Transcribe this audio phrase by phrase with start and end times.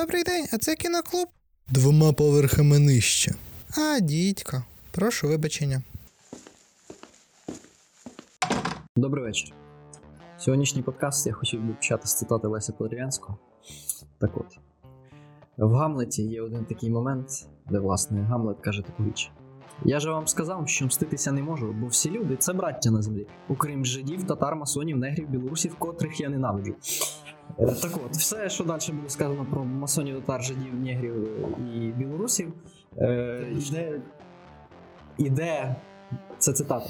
[0.00, 1.28] Добрий день, а це кіноклуб?
[1.68, 3.34] Двома поверхами нижче.
[3.78, 4.62] А, дідько.
[4.90, 5.82] Прошу вибачення.
[8.96, 9.54] Добрий вечір.
[10.38, 13.38] Сьогоднішній подкаст я хотів би почати з цитати Леся Подерев'янського.
[14.18, 14.58] Так от.
[15.56, 17.28] В Гамлеті є один такий момент,
[17.70, 19.30] де, власне, Гамлет каже таку річ.
[19.84, 23.26] Я же вам сказав, що мститися не можу, бо всі люди це браття на землі,
[23.48, 26.74] окрім жидів, татар, масонів, негрів, білорусів, котрих я ненавиджу.
[27.58, 31.28] Е, Так от, все, що далі було сказано про масонів, татар, жидів, негрів
[31.58, 32.52] і білорусів,
[32.98, 34.00] е, йде,
[35.18, 35.76] іде,
[36.38, 36.86] це цитата,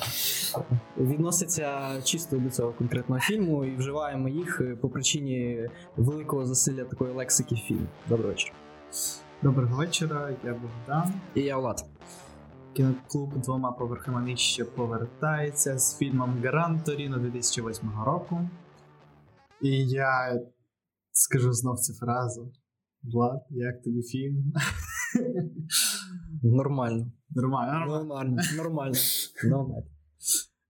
[0.98, 7.14] відноситься чисто до цього конкретного фільму і вживаємо їх е, по причині великого засилля такої
[7.14, 7.86] лексики в фільмі.
[8.09, 8.52] Добрий вечір.
[9.42, 11.14] Доброго вечора, я Богдан.
[11.34, 11.84] І я Влад.
[12.73, 18.41] Кіноклуб двома поверхами нижче повертається з фільмом Гран Торіно 2008 року.
[19.62, 20.41] І я
[21.12, 22.52] скажу знов цю фразу.
[23.02, 24.53] Влад, як тобі фільм?
[26.42, 27.12] Нормально.
[27.30, 28.42] Нормально, нормально.
[28.56, 28.95] Нормально.
[29.45, 29.86] Нормально.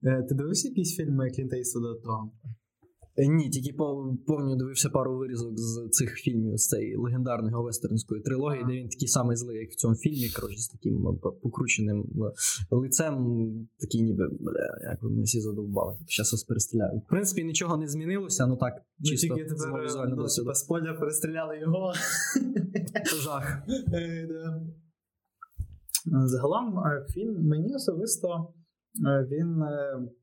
[0.03, 2.33] Е, Ти дивився якісь фільми Клінта Іствуда до того?
[3.19, 3.73] Е, Ні, тільки
[4.27, 9.09] повністю дивився пару вирізок з цих фільмів, з цієї легендарної вестернської трилогії, де він такий
[9.09, 12.33] самий злий, як в цьому фільмі, коротше, з таким е, покрученим е,
[12.71, 13.15] лицем,
[13.81, 15.99] такий ніби, бля, як ви мене всі задовбали.
[16.17, 16.99] Зараз вас перестріляю.
[16.99, 20.45] В принципі, нічого не змінилося, ну так, Ну, тільки тепер візуального ну, досвіду.
[20.45, 21.93] типа, спойлер перестріляли його.
[23.23, 23.63] Жах.
[26.25, 26.75] Загалом
[27.15, 28.55] фільм мені особисто
[29.31, 29.63] він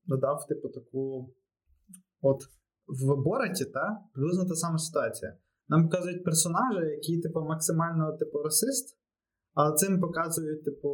[0.06, 1.34] додав, типу, таку.
[2.22, 2.42] От
[2.88, 5.38] в Бораті, та, приблизно та сама ситуація.
[5.67, 8.98] Нам показують персонажа, який, типу, максимально типу, расист,
[9.53, 10.90] але цим показують, типу,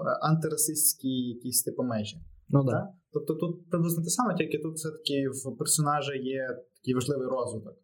[0.00, 2.16] е, антирасистські якісь типу межі.
[2.48, 2.64] Ну.
[2.64, 2.88] Так?
[3.12, 7.74] Тобто тут приблизно те саме, тільки тут все-таки в персонажа є такий важливий розвиток,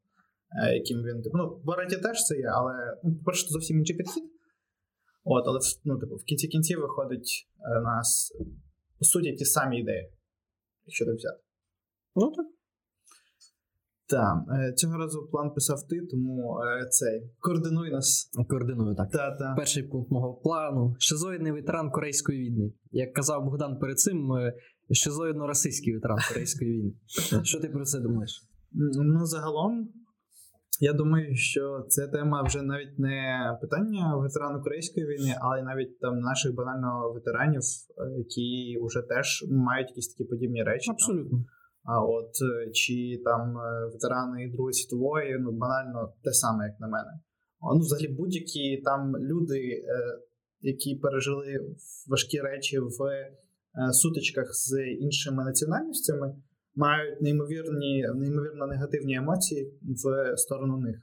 [0.62, 1.22] е, яким він.
[1.22, 4.24] Типу, ну, в Бораті теж це є, але ну, по-перше, зовсім інший підхід.
[5.24, 8.32] От, але ну, типу, в кінці кінців виходить е, у нас
[8.98, 10.12] по суті ті самі ідеї,
[10.86, 11.40] якщо так взяти.
[12.14, 12.46] Ну так.
[14.08, 18.30] Так, е, цього разу план писав ти, тому е, цей координуй нас.
[18.48, 19.10] Координую так.
[19.10, 19.54] Та, та.
[19.56, 22.72] Перший пункт мого плану шизоїдний ветеран Корейської війни.
[22.90, 24.52] Як казав Богдан перед цим, е,
[24.90, 26.92] шизоїдно-расистський ветеран Корейської війни.
[27.42, 28.42] Що ти про це думаєш?
[28.72, 29.88] Ну, загалом,
[30.80, 36.20] я думаю, що ця тема вже навіть не питання ветерану Корейської війни, але навіть там
[36.20, 37.60] наших банально ветеранів,
[38.18, 40.90] які вже теж мають якісь такі подібні речі.
[41.06, 41.44] там.
[41.86, 46.88] А от е, чи там е, ветерани Другої світової, ну банально те саме, як на
[46.88, 47.10] мене.
[47.74, 50.18] Ну, взагалі, будь-які там люди, е,
[50.60, 51.60] які пережили
[52.06, 52.98] важкі речі в
[53.92, 56.36] сутичках з іншими національностями,
[56.74, 60.96] мають неймовірні, неймовірно негативні емоції в сторону них.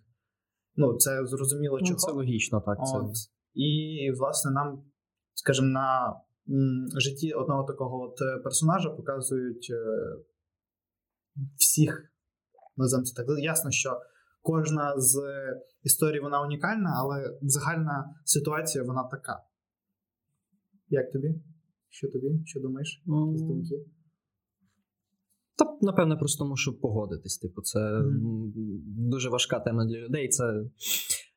[0.76, 2.00] Ну, це зрозуміло, Ну, чого.
[2.00, 2.78] це логічно, так.
[2.88, 2.98] Це...
[2.98, 3.12] От.
[3.54, 4.84] І, власне, нам,
[5.34, 6.14] скажімо, на
[7.00, 9.72] житті одного такого от персонажа показують
[11.58, 12.14] всіх.
[13.06, 13.40] Це так.
[13.40, 14.02] Ясно, що
[14.42, 15.22] кожна з
[15.84, 19.44] історій вона унікальна, але загальна ситуація вона така.
[20.90, 21.42] Як тобі?
[21.90, 22.42] Що тобі?
[22.46, 23.04] Що думаєш?
[23.06, 23.76] Якісь думки?
[25.56, 27.38] Та, напевне, просто тому, щоб погодитись.
[27.38, 28.54] Типу, це м,
[28.86, 30.30] дуже важка тема для людей.
[30.30, 30.64] Це,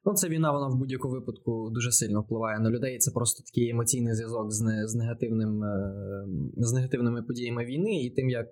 [0.04, 2.98] ну, це війна, вона в будь-якому випадку дуже сильно впливає на людей.
[2.98, 6.26] Це просто такий емоційний зв'язок з, не, з, негативним, е,
[6.56, 8.48] з негативними подіями війни і тим, як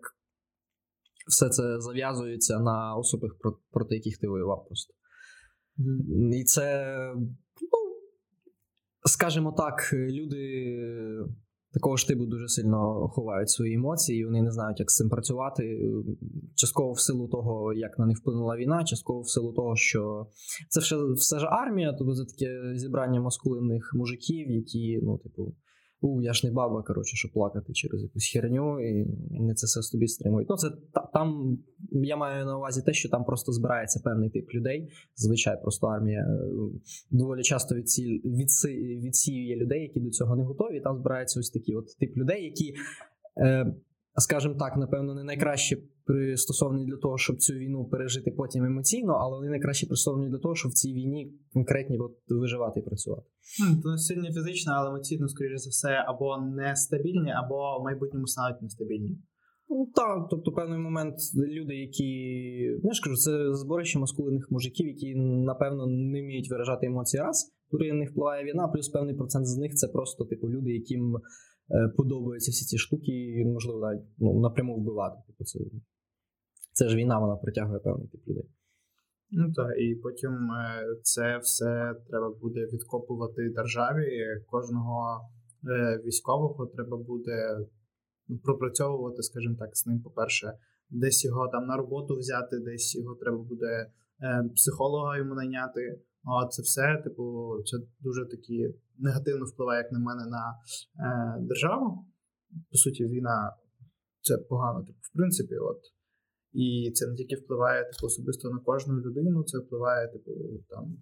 [1.27, 3.31] все це зав'язується на особах,
[3.71, 4.95] проти яких ти воював просто.
[6.33, 6.97] І це,
[7.61, 7.79] ну,
[9.05, 10.77] скажімо так, люди
[11.75, 15.09] такого ж типу дуже сильно ховають свої емоції, і вони не знають, як з цим
[15.09, 15.93] працювати.
[16.55, 20.27] Частково в силу того, як на них вплинула війна, частково в силу того, що
[20.69, 25.55] це все, все ж армія, тобто це таке зібрання маскулинних мужиків, які, ну, типу.
[26.05, 29.83] У, я ж не баба, коротше, що плакати через якусь херню, і вони це все
[29.83, 30.49] собі стримують.
[30.51, 30.71] Ну, це
[31.13, 31.59] там
[31.93, 34.91] я маю на увазі те, що там просто збирається певний тип людей.
[35.17, 36.51] Зазвичай просто армія е,
[37.11, 38.23] доволі часто відсі...
[38.25, 38.69] відсі,
[39.05, 40.81] відсіює людей, які до цього не готові.
[40.81, 42.75] Там збирається ось такий от тип людей, які,
[43.39, 43.75] е,
[44.17, 49.37] скажімо так, напевно, не найкраще пристосовані для того, щоб цю війну пережити потім емоційно, але
[49.37, 53.27] вони найкраще пристосовані для того, щоб в цій війні конкретні от, виживати і працювати.
[53.59, 58.63] Хм, То сильно фізично, але емоційно, скоріше за все, або нестабільні, або в майбутньому стануть
[58.63, 59.19] нестабільні.
[59.69, 62.11] Ну так, тобто, певний момент люди, які
[62.83, 67.55] ну, я ж кажу, це зборище маскулинних мужиків, які напевно не вміють виражати емоції раз,
[67.71, 71.17] коли на них впливає війна, плюс певний процент з них це просто типу люди, яким
[71.17, 71.21] е,
[71.97, 75.17] подобаються всі ці штуки, і можливо навіть ну, напряму вбивати.
[75.27, 75.59] Типу, це,
[76.75, 78.51] це ж війна, вона притягує певний тип людей.
[79.31, 84.07] Ну так, і потім е, це все треба буде відкопувати державі.
[84.47, 85.21] Кожного
[85.69, 87.59] е, військового треба буде
[88.29, 90.53] ну, пропрацьовувати, скажімо так, з ним, по-перше,
[90.91, 93.91] десь його там на роботу взяти, десь його треба буде
[94.23, 96.01] е, психолога йому найняти.
[96.25, 100.61] А це все, типу, це дуже такі негативно впливає, як на мене, на
[101.41, 102.07] державу.
[102.71, 103.57] По суті, війна
[104.21, 105.81] це погано, типу, в принципі, от.
[106.55, 110.31] І це не тільки впливає типу, особисто на кожну людину, це впливає, типу,
[110.69, 110.97] там.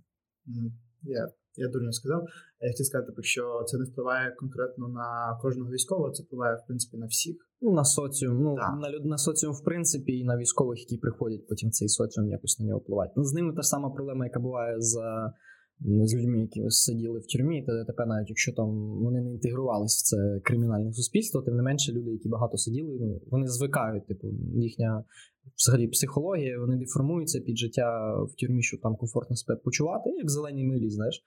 [1.02, 2.22] Я, я дурно сказав.
[2.60, 6.66] Я хотів сказати, типу, що це не впливає конкретно на кожного військового, це впливає, в
[6.66, 7.36] принципі, на всіх.
[7.60, 11.48] Ну, на соціум, ну на люд на соціум, в принципі, і на військових, які приходять,
[11.48, 13.12] потім цей соціум якось на нього впливає.
[13.16, 15.00] Ну, з ними та ж сама проблема, яка буває з,
[15.84, 18.68] з людьми, які сиділи в тюрмі, та ДТП, навіть якщо там
[19.04, 23.20] вони не інтегрувалися в це кримінальне суспільство, тим не менше люди, які багато сиділи, ну
[23.30, 25.04] вони звикають, типу, їхня
[25.56, 30.28] взагалі психологія, вони деформуються під життя в тюрмі, щоб там комфортно себе почувати, як в
[30.28, 31.22] зеленій милі, знаєш.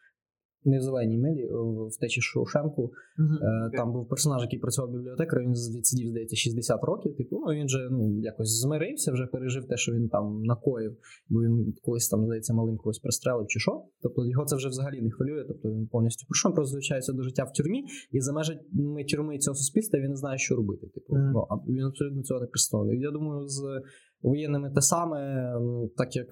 [0.65, 1.50] Не в зеленій милі,
[1.95, 2.91] в течі Шоушенку.
[3.19, 7.15] Е, Там був персонаж, який працював бібліотекарем, він відсидів, здається, 60 років.
[7.17, 10.97] Типу, ну він же ну, якось змирився, вже пережив те, що він там накоїв,
[11.29, 13.83] бо він колись там, здається, малим когось пристрелив чи що.
[14.01, 15.45] Тобто його це вже взагалі не хвилює.
[15.47, 19.56] Тобто він повністю пройшов, просто звичається до життя в тюрмі, і за межами тюрми цього
[19.56, 20.88] суспільства він не знає, що робити.
[20.88, 23.00] Типу, ну, а він абсолютно цього не пристойний.
[23.00, 23.81] Я думаю, з
[24.21, 25.51] воєнними те саме,
[25.97, 26.27] так як.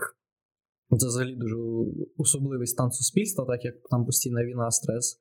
[0.90, 1.56] Це взагалі дуже
[2.18, 5.20] особливий стан суспільства, так як там постійна війна, стрес,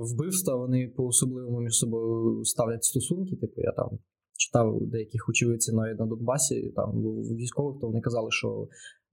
[0.00, 3.36] вбивства, вони по-особливому між собою ставлять стосунки.
[3.36, 3.98] Типу, я там
[4.36, 7.02] читав деяких очевидців навіть на Донбасі, там
[7.36, 8.68] військових, то вони казали, що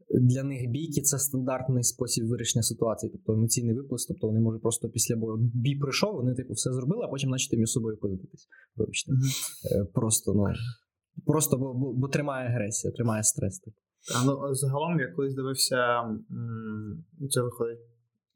[0.09, 4.89] для них бійки це стандартний спосіб вирішення ситуації, тобто емоційний виплеск, тобто вони можуть просто
[4.89, 8.47] після бою бій пройшов, вони типу все зробили, а потім почати між собою позитись.
[8.75, 9.11] Вибачте.
[9.11, 10.43] Е, Просто, ну.
[11.25, 13.59] Просто бо, бо, бо тримає агресія, тримає стрес.
[13.59, 13.77] Типу.
[14.25, 16.03] Ну, загалом я колись дивився,
[17.29, 17.79] це виходить,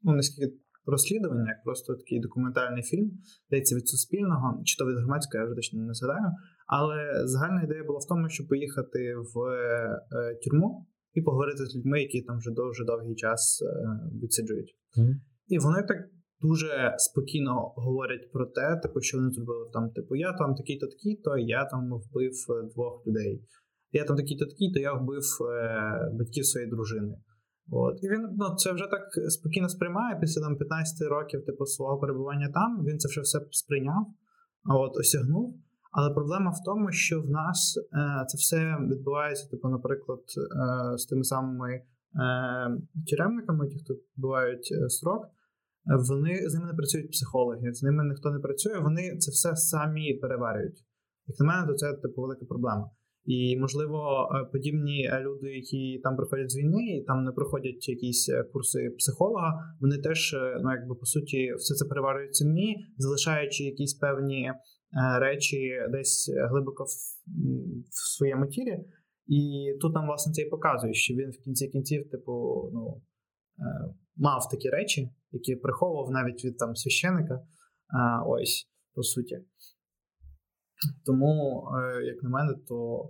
[0.02, 0.54] ну, наскільки
[0.86, 3.10] розслідування, як просто такий документальний фільм,
[3.48, 6.26] здається, від Суспільного, чи то від громадського, я вже точно не згадаю.
[6.66, 12.02] Але загальна ідея була в тому, щоб поїхати в е, тюрму і поговорити з людьми,
[12.02, 13.68] які там вже дуже довгий час е,
[14.22, 14.76] відсиджують.
[15.48, 15.98] І вони так
[16.40, 21.36] дуже спокійно говорять про те, типу, що вони зробили там, типу, я там такий-то такий-то,
[21.38, 23.42] я там вбив е, двох людей.
[23.94, 27.14] Я там такий-то такий-то, я вбив е, батьків своєї дружини.
[27.70, 28.04] От.
[28.04, 32.48] І він ну, це вже так спокійно сприймає після там 15 років типу, свого перебування
[32.54, 32.84] там.
[32.84, 34.06] Він це вже все сприйняв,
[34.64, 35.60] от осягнув.
[35.92, 41.06] Але проблема в тому, що в нас е, це все відбувається, типу, наприклад, е, з
[41.06, 41.82] тими самими е,
[43.10, 45.22] тюремниками, ті, хто відбувають е, срок,
[46.08, 50.14] вони з ними не працюють психологи, з ними ніхто не працює, вони це все самі
[50.14, 50.84] переварюють.
[51.26, 52.90] Як на мене, то це типу велика проблема.
[53.24, 57.88] І можливо, е, подібні е, люди, які там приходять з війни, і там не проходять
[57.88, 63.64] якісь е, курси психолога, вони теж, ну якби по суті, все це переварюють самі, залишаючи
[63.64, 64.52] якісь певні
[65.20, 66.86] речі десь глибоко в,
[67.90, 68.78] в своєму тілі.
[69.26, 72.32] І тут нам власне це і показує, що він в кінці кінців, типу,
[72.72, 73.02] ну
[74.16, 77.40] мав такі речі, які приховував навіть від там священика.
[78.26, 79.38] Ось по суті.
[81.04, 83.08] Тому, е, як на мене, то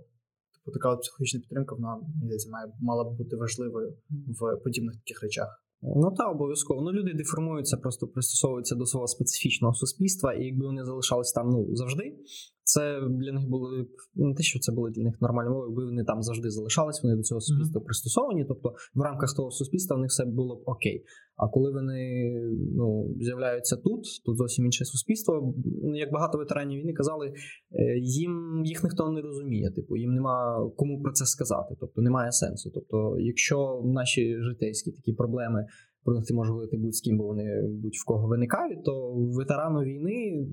[0.53, 5.61] типу, така психологічна підтримка вона здається, має мала б бути важливою в подібних таких речах.
[5.81, 6.81] Ну так, обов'язково.
[6.81, 11.75] Ну люди деформуються, просто пристосовуються до свого специфічного суспільства, і якби вони залишались там ну
[11.75, 12.17] завжди,
[12.65, 16.03] це для них було не те, що це було для них нормальною мовою, якби вони
[16.03, 18.45] там завжди залишались, вони до цього суспільства пристосовані.
[18.47, 21.05] Тобто в рамках того суспільства в них все було б окей.
[21.37, 22.31] А коли вони
[22.75, 25.53] ну, з'являються тут, тут зовсім інше суспільство.
[25.95, 27.33] Як багато ветеранів війни казали,
[27.71, 29.71] е, їм їх ніхто не розуміє.
[29.71, 31.75] Типу, їм нема кому про це сказати.
[31.79, 32.71] Тобто немає сенсу.
[32.73, 35.65] Тобто, якщо наші житейські такі проблеми
[36.03, 39.79] про них ти можеш говорити будь з ким, бо вони будь-в кого виникають, то ветерану
[39.79, 40.47] війни.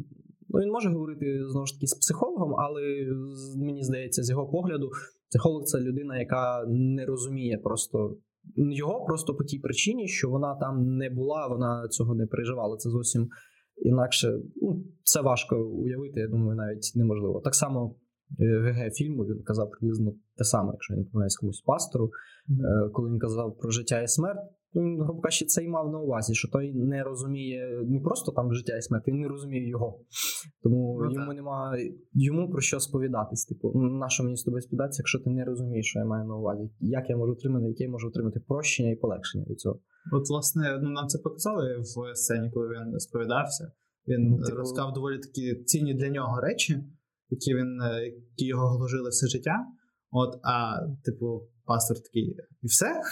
[0.53, 2.83] Ну, він може говорити знову ж таки з психологом, але
[3.57, 4.91] мені здається, з його погляду,
[5.31, 8.17] психолог це людина, яка не розуміє просто
[8.57, 12.77] його просто по тій причині, що вона там не була, вона цього не переживала.
[12.77, 13.29] Це зовсім
[13.77, 14.39] інакше.
[14.63, 17.41] Ну, це важко уявити, я думаю, навіть неможливо.
[17.41, 17.97] Так само
[18.41, 22.11] е, ГГ фільму він казав приблизно те саме, якщо я не помиляюсь комусь пастору,
[22.51, 24.51] е, коли він казав про життя і смерть.
[24.75, 28.33] Ну, він, грубо кажучи, це й мав на увазі, що той не розуміє не просто
[28.33, 30.01] там життя і смерть, він не розуміє його.
[30.63, 31.35] Тому Ну, йому так.
[31.37, 31.77] нема
[32.13, 33.47] йому про що сповідатись.
[33.47, 36.25] Типу, «Ну, на що мені з тобою сповідатися, якщо ти не розумієш, що я маю
[36.29, 39.81] на увазі, як я можу отримати, яке я можу отримати прощення і полегшення від цього.
[40.13, 43.73] От, власне, ну, нам це показали в сцені, коли він сповідався.
[44.09, 46.85] Він Ну, типу- розказав доволі такі цінні для нього речі,
[47.31, 49.57] які він е, які його гложили все життя.
[50.11, 53.03] От, а, типу, пастор такий, і все?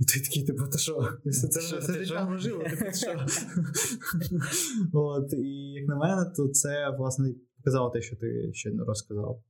[0.00, 1.08] І ти такий, типу, то що?
[1.24, 3.26] І все це все ти життя можливо, типу, що?
[4.98, 9.42] От, і як на мене, то це, власне, показало те, що ти щойно розказав.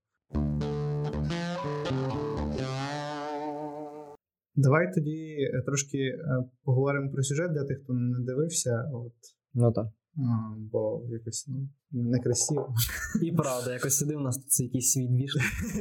[4.55, 9.13] Давай тоді е, трошки е, поговоримо про сюжет для тих, хто не дивився, от,
[9.55, 9.87] Ну так.
[10.73, 12.75] Бо якось ну, некрасиво.
[13.23, 15.37] І правда, якось сиди, у нас тут якийсь двіж.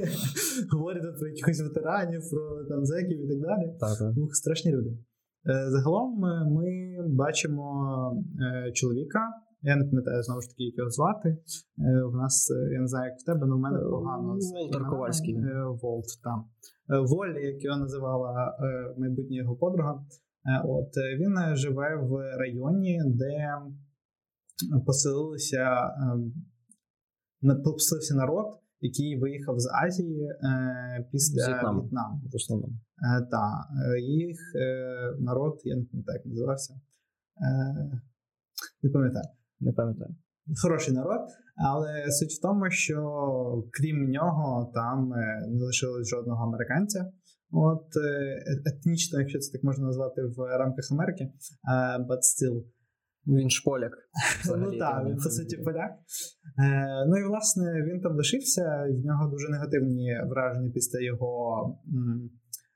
[0.72, 3.78] Говорять тут про якихось ветеранів, про там зеків і так далі.
[3.80, 4.18] Так, так.
[4.18, 4.90] Ух, страшні люди.
[5.50, 7.68] Е, Загалом е, ми бачимо
[8.42, 9.20] е, чоловіка.
[9.62, 11.38] Я не пам'ятаю знову ж таки, як його звати.
[12.12, 14.38] В нас, я не знаю, як в тебе, але в мене погано.
[14.54, 14.90] Волтер.
[14.90, 15.36] Ковальський.
[15.82, 16.46] Волт, там.
[17.06, 18.58] Волі, як його називала
[18.98, 20.06] майбутня його подруга.
[20.64, 23.58] От він живе в районі, де
[24.86, 26.32] поселилися е,
[27.42, 28.46] на- поселився народ,
[28.82, 31.80] який виїхав з Азії е, після З В'єтнаму.
[31.82, 32.22] В'єтнаму.
[32.34, 32.74] В основному.
[32.74, 33.44] Е, та,
[33.96, 36.74] е, їх е, народ, я не пам'ятаю, як називався.
[36.74, 38.02] Е,
[38.84, 39.26] не пам'ятаю.
[39.60, 40.16] Не пам'ятаю.
[40.64, 41.22] Хороший народ,
[41.56, 42.98] але суть в тому, що
[43.72, 47.12] крім нього, там е, не лишилось жодного американця.
[47.52, 51.32] От е, етнічно, якщо це так можна назвати в рамках Америки, е,
[52.10, 52.64] but still.
[53.28, 53.92] Він ж поляк.
[54.58, 55.92] Ну так, він по суті поляк.
[56.64, 61.32] Е, ну і власне він там лишився, і в нього дуже негативні враження після його,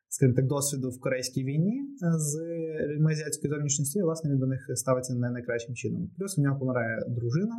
[0.10, 2.40] скажімо так, досвіду в Корейській війні е, з
[2.90, 6.12] людьми азіатської зовнішності, і власне він до них ставиться не найкращим чином.
[6.18, 7.56] Плюс у нього помирає дружина.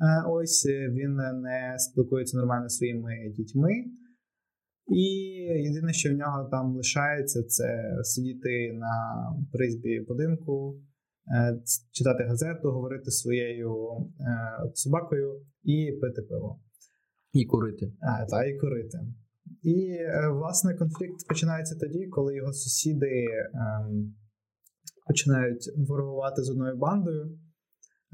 [0.00, 3.72] Е, ось він не спілкується нормально зі своїми дітьми.
[4.86, 5.04] І
[5.68, 8.94] єдине, що в нього там лишається, це сидіти на
[9.52, 10.80] призбі будинку,
[11.92, 13.72] читати газету, говорити своєю
[14.20, 16.60] е, собакою і пити пиво.
[17.32, 17.92] І курити.
[18.00, 18.98] А, та і курити.
[19.62, 24.14] І е, власне конфлікт починається тоді, коли його сусіди ем,
[25.06, 27.38] починають ворогувати з одною бандою.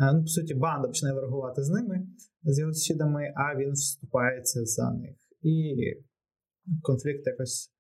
[0.01, 2.07] Е, ну, по суті, банда починає ворогувати з ними,
[2.43, 5.17] з його сусідами, а він вступається за них.
[5.43, 5.77] І
[6.83, 7.73] конфлікт якось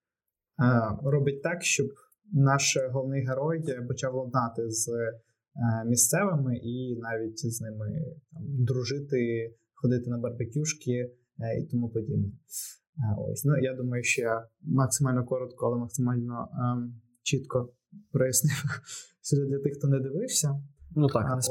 [0.62, 1.87] е, робить так, щоб
[2.32, 7.87] наш головний герой почав ладнати з е, місцевими і навіть з ними
[8.32, 10.92] там, дружити, ходити на барбекюшки
[11.40, 12.28] е, і тому подібне.
[12.28, 17.73] Е, Ось, ну я думаю, що я максимально коротко, але максимально ем, чітко
[18.12, 18.80] прояснив
[19.23, 20.62] сюжет для тих, хто не дивився.
[20.97, 21.42] Ну так, А, не от.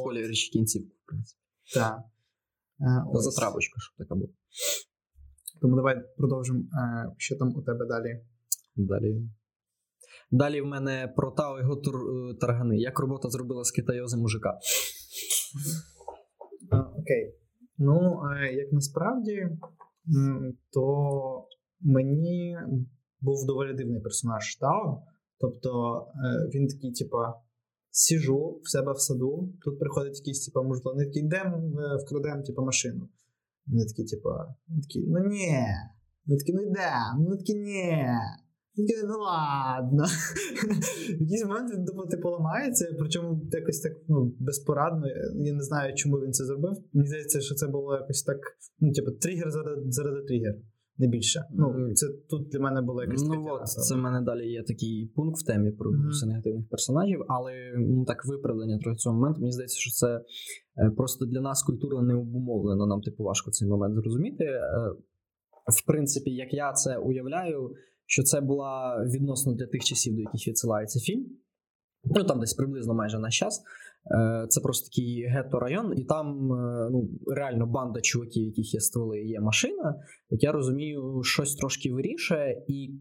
[0.53, 1.41] кінцівку, в принципі.
[1.73, 1.99] Так.
[2.81, 4.29] Е, затравочка, щоб така була.
[5.61, 8.21] Тому давай продовжимо, е, що там у тебе далі.
[8.75, 9.29] Далі.
[10.31, 12.77] Далі в мене про Тао його тур- е, таргани.
[12.77, 14.59] Як робота зробила з китайози мужика.
[16.71, 17.35] А, Окей.
[17.77, 19.49] Ну, е, як насправді,
[20.73, 21.47] то
[21.81, 22.57] мені
[23.21, 25.03] був доволі дивний персонаж Тао.
[25.39, 27.33] Тобто е, він такий, типа,
[27.91, 31.71] сіжу в себе в саду, тут приходить якийсь, типа, можливо, вони такі, йдемо
[32.05, 33.09] вкрадемо, типа, машину.
[33.67, 35.57] Вони такі, типа, такі, ну ні.
[36.25, 37.15] Вони такі, ну йдемо.
[37.17, 38.07] Вони такі, ні.
[38.77, 40.03] Вони ну ладно.
[41.19, 45.07] В якийсь момент він тупо, типу, ламається, причому якось так ну, безпорадно.
[45.35, 46.73] Я не знаю, чому він це зробив.
[46.93, 48.37] Мені здається, що це було якось так,
[48.79, 50.55] ну, типу, тригер заради, заради тригер.
[50.99, 51.43] Не більше.
[51.51, 55.11] Ну, це тут для мене було якось Ну от, це в мене далі є такий
[55.15, 56.01] пункт в темі про Мгм.
[56.01, 59.41] mm негативних персонажів, але ну, так виправдання трохи цього моменту.
[59.41, 60.21] Мені здається, що це
[60.77, 62.85] е, просто для нас культура не обумовлена.
[62.85, 64.43] Нам типу важко цей момент зрозуміти.
[64.43, 64.59] Е,
[65.67, 67.71] В принципі, як я це уявляю,
[68.07, 71.25] що це була відносно для тих часів, до яких відсилається фільм.
[72.03, 73.63] Ну там десь приблизно майже на час.
[74.11, 79.21] Е, Це просто такий гетто-район, і там е, ну, реально банда чуваків, яких є стволи,
[79.21, 79.95] є машина.
[80.29, 82.93] Як я розумію, щось трошки вирішує, і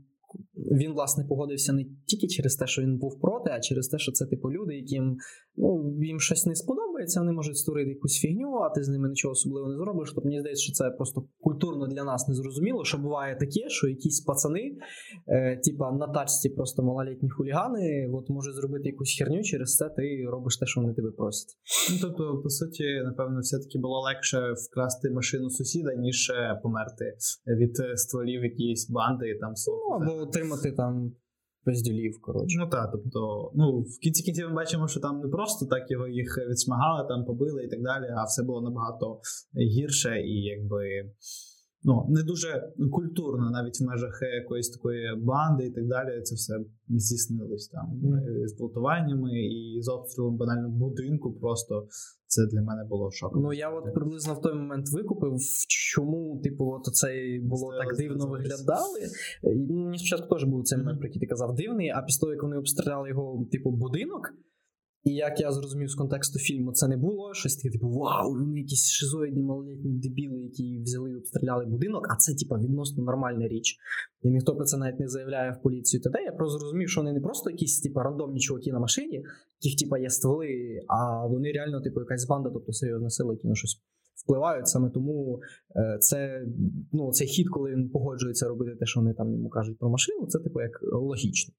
[0.55, 4.13] він, власне, погодився не тільки через те, що він був проти, а через те, що
[4.13, 5.17] це типу люди, яким
[5.57, 6.55] ну, їм щось не
[6.97, 10.13] сподобається, вони можуть створити якусь фігню, а ти з ними нічого особливого не зробиш.
[10.15, 14.21] Тобто мені здається, що це просто культурно для нас незрозуміло, що буває таке, що якісь
[14.21, 14.79] пацани,
[15.29, 20.27] е, типа на тачці просто малолітні хулігани, от можуть зробити якусь херню, через це ти
[20.33, 21.57] робиш те, що вони тебе просять.
[21.91, 27.81] Ну, тобто, по суті, напевно, все-таки було легше вкрасти машину сусіда, ніж е, померти від
[27.81, 31.13] е, стволів якоїсь банди і там Ну, або отримати там
[31.67, 32.59] пиздюлів, коротше.
[32.59, 36.09] Ну так, тобто, ну в кінці кінців ми бачимо, що там не просто так його
[36.09, 39.21] їх відсмагали, там побили і так далі, а все було набагато
[39.57, 41.11] гірше, і якби
[41.83, 46.23] ну, не дуже культурно, навіть в межах якоїсь такої банди і так далі.
[46.23, 46.55] Це все
[46.89, 51.33] здійснилось там е, з гвалтуваннями і з обстрілом банально будинку.
[51.33, 51.89] Просто
[52.27, 53.43] це для мене було шоком.
[53.43, 55.33] Ну я от приблизно в той момент викупив,
[55.69, 59.01] чому, типу, от це було так дивно виглядали.
[59.43, 62.33] І, Мені спочатку теж був цей момент, про який ти казав, дивний, а після того,
[62.33, 64.33] як вони обстріляли його, типу, будинок.
[65.07, 68.59] І як я зрозумів з контексту фільму, це не було щось таке, типу, вау, вони
[68.59, 73.77] якісь шизоїдні малолітні дебіли, які взяли і обстріляли будинок, а це, типу, відносно нормальна річ.
[74.23, 76.03] І ніхто про це навіть не заявляє в поліцію.
[76.03, 79.25] Тоді я просто зрозумів, що вони не просто якісь, типу, рандомні чуваки на машині,
[79.61, 83.55] яких, типу, є стволи, а вони реально, типу, якась банда, тобто серйозна сила, які на
[83.55, 83.83] щось
[84.25, 84.69] впливають.
[84.69, 85.41] Саме тому
[85.77, 86.47] е, це
[86.93, 90.27] ну, цей хід, коли він погоджується робити те, що вони там йому кажуть про машину,
[90.27, 91.55] це типу як логічно.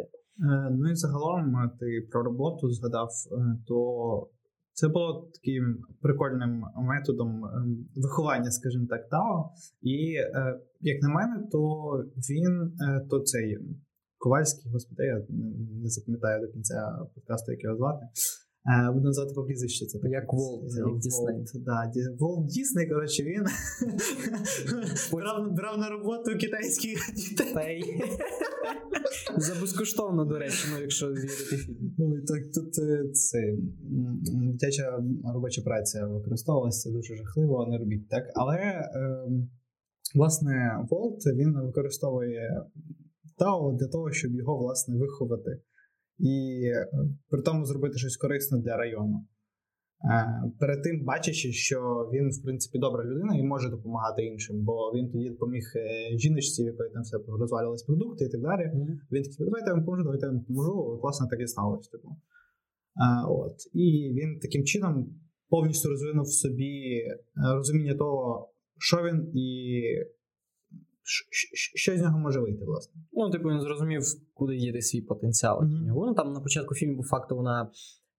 [0.00, 0.10] Е,
[0.70, 4.28] Ну і загалом е, ти про роботу згадав, е, то
[4.72, 7.48] це було таким прикольним методом е,
[7.96, 9.50] виховання, скажімо так, Тао.
[9.82, 11.60] І е, як на мене, то
[12.30, 13.58] він е, то цей
[14.18, 15.16] Ковальський, господи, я
[15.82, 18.06] не запам'ятаю до кінця подкасту, як його звати.
[18.66, 19.86] Е, Буду називати по прізвищу.
[19.86, 20.12] Це таке.
[20.12, 21.44] Як Волт, як Дісней.
[21.54, 23.44] Да, Волт Дісней, коротше, він
[25.56, 27.82] брав, на роботу китайських дітей.
[29.36, 31.94] За безкоштовно, до речі, ну якщо вірити фільму.
[31.98, 33.38] Ой, так тут е, це
[34.52, 35.02] дитяча
[35.34, 38.24] робоча праця використовувалася дуже жахливо, не робіть так.
[38.34, 39.26] Але е,
[40.14, 42.64] власне Волт він використовує
[43.38, 45.60] DAO для того, щоб його власне виховати
[46.20, 46.86] і е,
[47.30, 49.26] при тому зробити щось корисне для району.
[50.04, 54.92] Е, Перед тим бачачи, що він, в принципі, добра людина і може допомагати іншим, бо
[54.94, 58.62] він тоді допоміг е, жіночці, в якої там все розвалювались продукти і так далі.
[59.12, 61.00] Він такий, давайте я вам поможу, давайте я вам поможу.
[61.02, 61.90] Власне, так і сталося.
[61.90, 62.08] Типу.
[62.94, 63.56] А, от.
[63.72, 65.14] І він таким чином
[65.48, 67.02] повністю розвинув в собі
[67.54, 69.82] розуміння того, що він і
[71.74, 73.02] що, з нього може вийти, власне.
[73.12, 74.02] Ну, типу, він зрозумів,
[74.34, 75.62] куди діти свій потенціал.
[75.64, 76.06] Нього.
[76.06, 77.70] Ну, там на початку фільму, по факту, вона.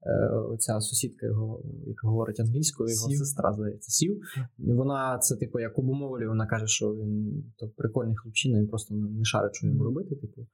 [0.06, 3.18] е, Оця сусідка його, яка говорить англійською, його Сів.
[3.18, 4.22] сестра, здається, сів.
[4.58, 9.24] Вона це, типу, як обумовлює, вона каже, що він то прикольний хлопчина, він просто не
[9.26, 10.16] шарить, що йому робити.
[10.16, 10.48] Типу,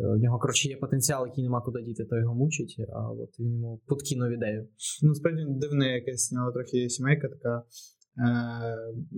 [0.00, 3.40] Е, у нього, коротше, є потенціал, який нема куди діти, то його мучить, а от
[3.40, 4.68] він йому подкинув ідею.
[5.02, 7.62] Ну, Насправді дивна якась нього трохи сімейка така, е,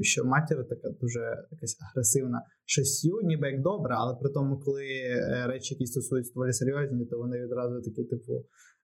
[0.02, 2.42] що матір така дуже якась агресивна.
[2.66, 7.18] Сью ніби як добра, але при тому, коли е, речі, які стосуються доволі серйозні, то
[7.18, 8.32] вони відразу такі, типу,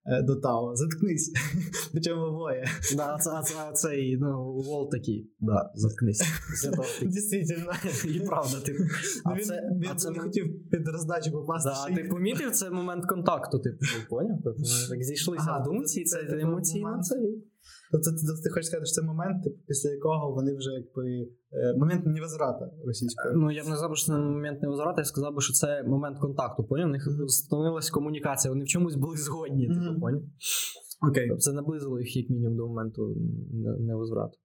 [0.07, 1.33] е, до Тао, заткнись.
[1.92, 2.64] Причому обоє.
[2.96, 6.22] Да, це, це, цей, ну, Вол такий, да, заткнись.
[7.03, 7.72] Дійсно.
[8.14, 8.83] І правда, типу.
[9.24, 11.70] А він це, він а це не хотів під роздачу попасти.
[11.70, 14.38] Да, ти помітив це момент контакту, типу, поняв?
[14.44, 17.05] Тобто так зійшлися Ага, в думці, це- це, це емоційно момент.
[17.94, 21.74] Тобто ти, ти хочеш сказати, що це момент, типу, після якого вони вже якби е,
[21.78, 23.35] момент невозврата російською.
[23.37, 25.83] Ну, я б не сказав, що це момент не возврата, я сказав би, що це
[25.83, 26.88] момент контакту, поняв?
[26.88, 27.28] У них Мгм.
[27.28, 30.22] становилась комунікація, вони в чомусь були згодні, типу, поняв?
[31.11, 31.28] Окей.
[31.28, 33.16] Тобто це наблизило їх як мінімум до моменту
[33.80, 34.38] невозврату.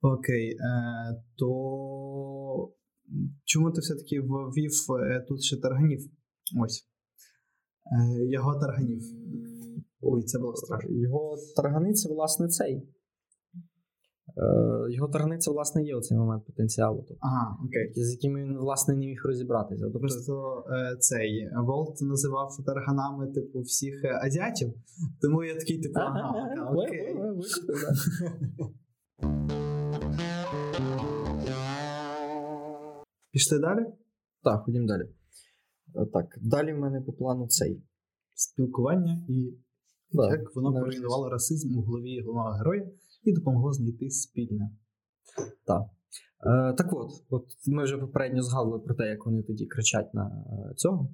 [0.00, 0.50] Окей.
[0.50, 1.48] Е, то
[3.44, 4.70] чому ти все-таки ввів
[5.10, 6.00] е, тут ще тарганів?
[6.64, 6.88] Ось.
[7.92, 9.02] Е, його тарганів.
[10.08, 10.90] Ой, це було страшно.
[10.90, 12.74] Його таргани це, власне, цей.
[14.36, 17.92] Е, Його таргани це, власне, є оцей момент потенціалу, тобто, Ага, окей.
[18.04, 19.84] з якими він, власне, не міг розібратися.
[19.84, 24.74] Тобто, Просто е, цей Волт називав тарганами, типу, всіх е, азіатів,
[25.22, 27.16] тому я такий, типу, ага, ага, окей.
[33.32, 33.86] Пішли далі?
[34.42, 35.08] Так, ходімо далі.
[36.12, 37.82] Так, далі в мене по плану цей.
[38.34, 39.54] Спілкування і
[40.12, 42.90] Да, як воно поруйнувало расизм у голові головного героя
[43.24, 44.70] і допомогло знайти спільне.
[45.66, 45.82] Так.
[46.46, 50.26] Е, так от, от ми вже попередньо згадували про те, як вони тоді кричать на
[50.26, 51.10] е, цього.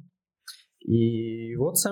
[0.85, 1.90] І от це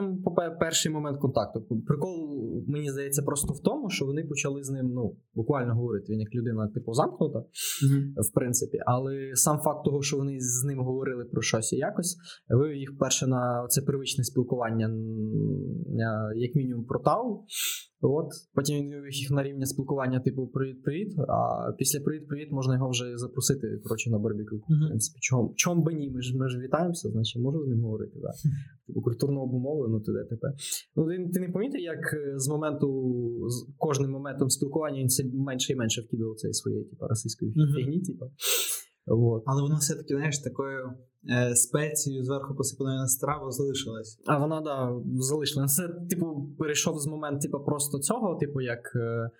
[0.60, 1.60] перший момент контакту.
[1.86, 6.12] Прикол, мені здається, просто в тому, що вони почали з ним ну, буквально говорити.
[6.12, 7.38] Він як людина, типу, замкнута,
[8.16, 8.78] в принципі.
[8.86, 12.16] Але сам факт того, що вони з ним говорили про щось і якось,
[12.48, 14.90] вивів їх перше на це первичне спілкування,
[16.36, 17.44] як мінімум, про Тау.
[18.02, 21.14] От, потім він вивів їх на рівня спілкування, типу, привіт-привіт.
[21.28, 24.56] А після привіт-привіт можна його вже запросити коротше, на барбекю.
[24.56, 26.10] В принципі, чом, чом би ні?
[26.10, 28.18] Ми ж, ми ж вітаємося, значить можу з ним говорити.
[28.22, 28.30] Да.
[28.86, 30.50] Типу, культурно обумовлено туди тепер.
[30.96, 32.88] Ну, ти, ти не помітив, як е, з моменту,
[33.48, 37.74] з кожним моментом спілкування він все менше і менше вкидав цієї своєї, типу, російської Мгм.
[37.76, 38.24] фігні, типу.
[39.10, 39.42] Вот.
[39.46, 40.92] Але воно все-таки, знаєш, такою
[41.30, 44.20] е, спецією зверху посипаною на страву залишилось.
[44.26, 45.74] А вона, да, залишилась.
[45.74, 48.92] Це, типу, перейшов з моменту, типу, просто цього, типу, як.
[48.96, 49.30] Е,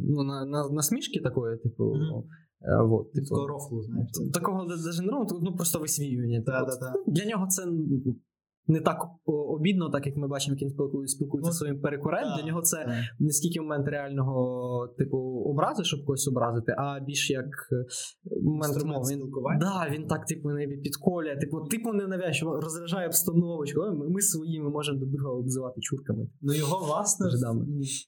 [0.00, 1.84] ну, на, на, насмішки такої, типу.
[1.84, 2.88] Mm-hmm.
[2.88, 3.26] вот, типу.
[3.26, 4.08] Такого рофлу, знаєш.
[4.34, 6.42] Такого навіть не ну, ну просто висміювання.
[6.46, 6.92] Да, Типу, да, да.
[7.06, 7.62] ну, Для нього це
[8.68, 12.24] не так обідно, так як ми бачимо, як він спілкує- спілкується Ну, своїм перекурем.
[12.24, 12.78] да, Для нього це
[13.18, 15.18] не скільки момент реального типу
[15.50, 17.84] образи, щоб когось образити, а більш як е,
[18.42, 19.12] момент мови.
[19.12, 19.22] Він,
[19.60, 23.80] да, він так, типу, не підколює, типу, типу не навязчиво, розряджає обстановочку.
[23.80, 26.28] Ми, ми своїми можемо до друга обзивати чурками.
[26.42, 27.26] Ну його власне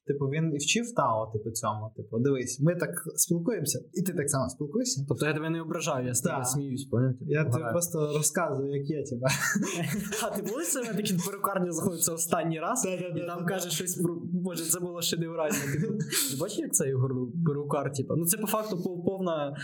[0.07, 1.93] типу, він і вчив Тао, типу, цьому.
[1.97, 5.05] Типу, дивись, ми так спілкуємося, і ти так само спілкуєшся.
[5.09, 6.45] Тобто я тебе не ображаю, я з тебе Да.
[6.45, 7.19] сміюсь, поняти?
[7.21, 9.27] Я тобі просто розказую, як є тебе.
[10.25, 14.17] А ти були себе такі в перукарню заходиться останній раз, і там каже щось про
[14.33, 15.57] боже, це було шедеврально.
[15.73, 15.93] Типу,
[16.31, 17.09] ти бачиш, як це його
[17.47, 17.93] перукар?
[17.93, 18.15] Типу?
[18.17, 19.57] Ну це по факту повна,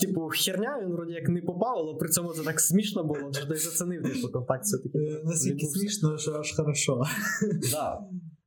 [0.00, 3.46] типу, херня, він вроді як не попав, але при цьому це так смішно було, що
[3.46, 4.98] ти зацінив типу, контакт все-таки.
[4.98, 5.78] Е, відбувся.
[5.78, 7.02] смішно, що аж хорошо.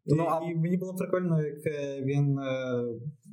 [0.06, 2.84] Ну, а- і мені було прикольно, як е, він е,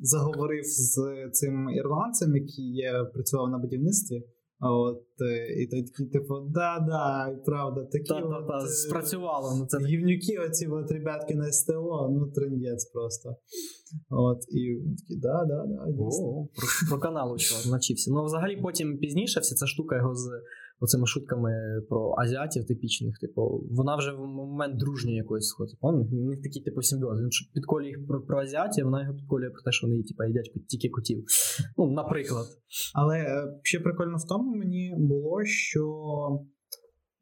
[0.03, 1.01] заговорив з
[1.33, 4.23] цим ірландцем, який працював на будівництві.
[4.61, 9.57] От, е, і той такий, типу, да-да, правда, такі Та-та-та, от, е, спрацювало.
[9.59, 13.37] Ну, це гівнюки, оці от ребятки на СТО, ну трендець просто.
[14.11, 16.49] От, і такі: такий, да-да-да, дійсно.
[16.55, 16.99] Про, про
[17.37, 18.11] чувак навчився.
[18.11, 20.31] Ну, взагалі, потім пізніше вся ця штука його з
[20.81, 21.53] оцими шутками
[21.89, 25.79] про азіатів типічних, типу, вона вже в момент дружньої якоїсь сходить.
[25.83, 27.21] У них такий типу симбіоз.
[27.21, 30.53] Він підколює їх про, про азіатів, вона його підколює про те, що вони типу, їдять
[30.69, 31.25] тільки котів.
[31.79, 32.47] Ну, наприклад.
[32.95, 35.85] Але е, ще прикольно в тому мені було, що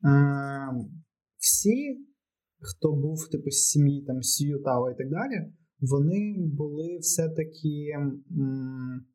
[0.05, 0.11] е,
[1.38, 2.07] всі,
[2.61, 9.07] хто був типу з сім'ї там Сію Тао і так далі, вони були все-таки м,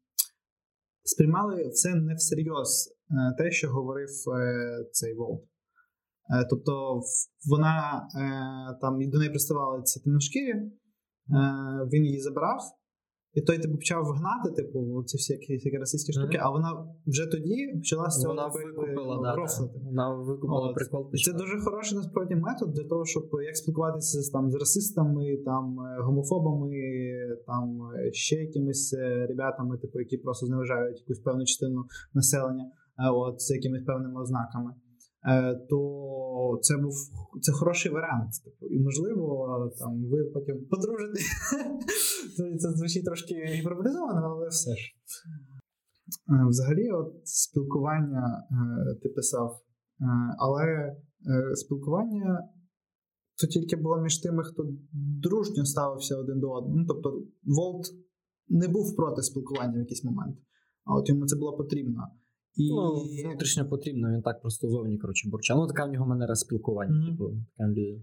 [1.03, 5.43] сприймали це не всерйоз, е, те, що говорив е, цей Волт.
[5.43, 7.01] Е, тобто
[7.49, 8.07] вона
[8.81, 10.53] там до неї приставали ці темношкірі,
[11.93, 12.61] він її забрав.
[13.33, 16.47] І той типу почав гнати, типу, ці всі які, расистські штуки, Мгм.
[16.47, 16.69] а вона
[17.07, 19.79] вже тоді почала з цього Вона робити, викупила, да, рофлити.
[19.85, 20.75] Вона викупила От.
[20.75, 21.11] прикол.
[21.25, 25.79] Це дуже хороший насправді метод для того, щоб як спілкуватися з там з расистами, там
[25.79, 26.69] е, гомофобами,
[27.47, 32.65] там е, ще якимись е, ребятами, типу, які просто зневажають якусь певну частину населення,
[33.13, 34.71] от з якимись певними ознаками.
[35.27, 36.93] Е, То це був
[37.41, 38.29] це хороший варіант.
[38.43, 41.19] Типу, і можливо, там ви потім подружите.
[42.59, 44.81] Це- звучить трошки гіперболізовано, але все ж.
[46.29, 49.61] Е, Взагалі, от спілкування е, ти писав,
[50.37, 50.95] але
[51.55, 52.49] спілкування
[53.41, 54.63] то тільки було між тими, хто
[55.23, 56.77] дружньо ставився один до одного.
[56.77, 57.85] Ну, тобто, Волт
[58.49, 60.37] не був проти спілкування в якийсь момент,
[60.85, 62.07] а от йому це було потрібно.
[62.55, 65.57] І Ну, внутрішньо потрібно, він так просто зовні, коротше, бурчав.
[65.57, 67.11] Ну, така в нього манера спілкування, Мгм.
[67.11, 68.01] типу, така людина.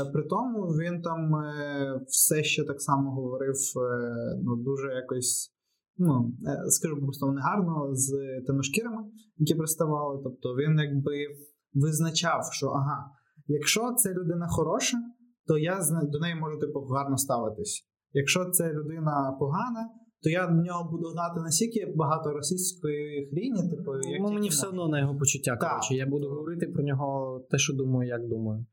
[0.00, 5.52] Е, При тому він там е, все ще так само говорив е, ну, дуже якось,
[5.98, 8.12] ну, е, скажу просто негарно з
[8.46, 9.02] темношкірами,
[9.36, 10.20] які приставали.
[10.24, 11.26] Тобто він якби
[11.74, 13.10] визначав, що ага,
[13.46, 14.98] якщо це людина хороша,
[15.46, 15.80] то я
[16.12, 17.86] до неї можу типу гарно ставитись.
[18.12, 19.88] Якщо це людина погана,
[20.22, 24.66] то я на нього буду гнати настільки багато російської хріні, типу, як Ну, мені все
[24.66, 25.56] одно на його почуття.
[25.56, 28.66] Коротше, я буду говорити про нього те, що думаю, як думаю.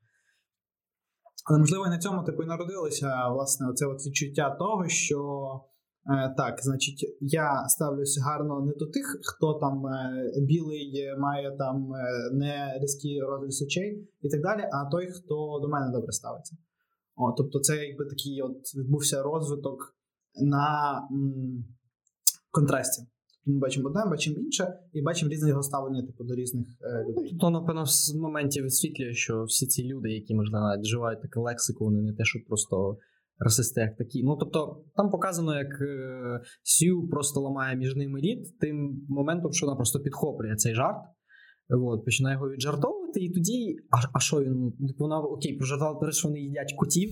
[1.50, 5.20] Але можливо і на цьому типу і народилося власне оце от відчуття того, що
[6.10, 11.94] е, так, значить, я ставлюся гарно не до тих, хто там е, білий має там
[11.94, 16.58] е, не різкий розріз очей і так далі, а той, хто до мене добре ставиться.
[17.16, 19.97] О, тобто, це якби такий от відбувся розвиток
[20.42, 21.66] на м,
[22.52, 23.02] контрасті.
[23.48, 27.06] Тобто Ми бачимо одне, бачимо інше, і бачимо різне його ставлення типу, до різних е,
[27.10, 27.38] людей.
[27.40, 31.86] То, напевно, в моменті висвітлює, що всі ці люди, які, можливо, навіть вживають таку лексику,
[31.86, 32.98] вони не те, що просто
[33.40, 34.24] расисти, як такі.
[34.24, 39.66] Ну, тобто, там показано, як е, Сью просто ламає між ними лід тим моментом, що
[39.66, 40.98] вона просто підхоплює цей жарт.
[41.70, 43.78] От, починає його віджартовувати, і тоді.
[43.92, 44.72] А, а що він?
[44.72, 47.10] Типу, Вона окей, прожартувала те, що вони їдять котів.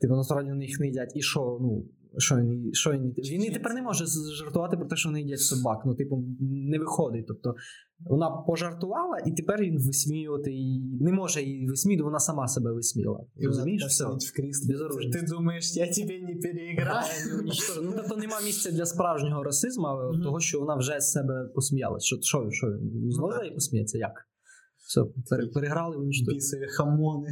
[0.00, 1.12] Типу, насправді вони їх не їдять.
[1.14, 1.58] І що?
[1.60, 1.84] Ну,
[2.18, 5.40] що він, що він, він і тепер не може жартувати про те, що вони їдять
[5.40, 5.82] собак.
[5.86, 7.26] Ну, типу, не виходить.
[7.28, 7.54] Тобто,
[8.00, 13.20] вона пожартувала, і тепер він висміювати її не може її висміювати, вона сама себе висміяла.
[13.42, 13.84] Розумієш?
[13.84, 14.04] Все.
[14.04, 14.74] в кріслі.
[15.12, 17.06] Ти думаєш, я тебе не переіграю?
[17.82, 19.86] Ну, тобто нема місця для справжнього расизму,
[20.22, 22.04] того, що вона вже з себе посміялась.
[22.04, 22.66] Що, що, що
[23.08, 23.40] знову так.
[23.40, 23.98] неї посміється?
[23.98, 24.12] Як?
[24.86, 25.00] Все,
[25.30, 26.34] пере- переграли, унічтожили.
[26.34, 27.28] Бісові хамони.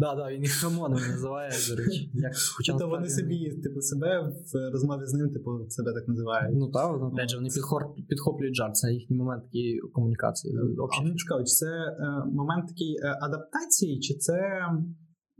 [0.00, 2.10] Да, да, він їх хамонами називає, до речі.
[2.14, 4.20] Як, хоча То вони собі, типу, себе
[4.52, 6.56] в розмові з ним, типу, себе так називають.
[6.58, 10.56] Ну так, ну, опять же, вони підхор- підхоплюють жарт, це їхній момент такий комунікації.
[10.56, 11.04] А Общий.
[11.04, 14.38] мені цікаво, чи це е, момент такий е, адаптації, чи це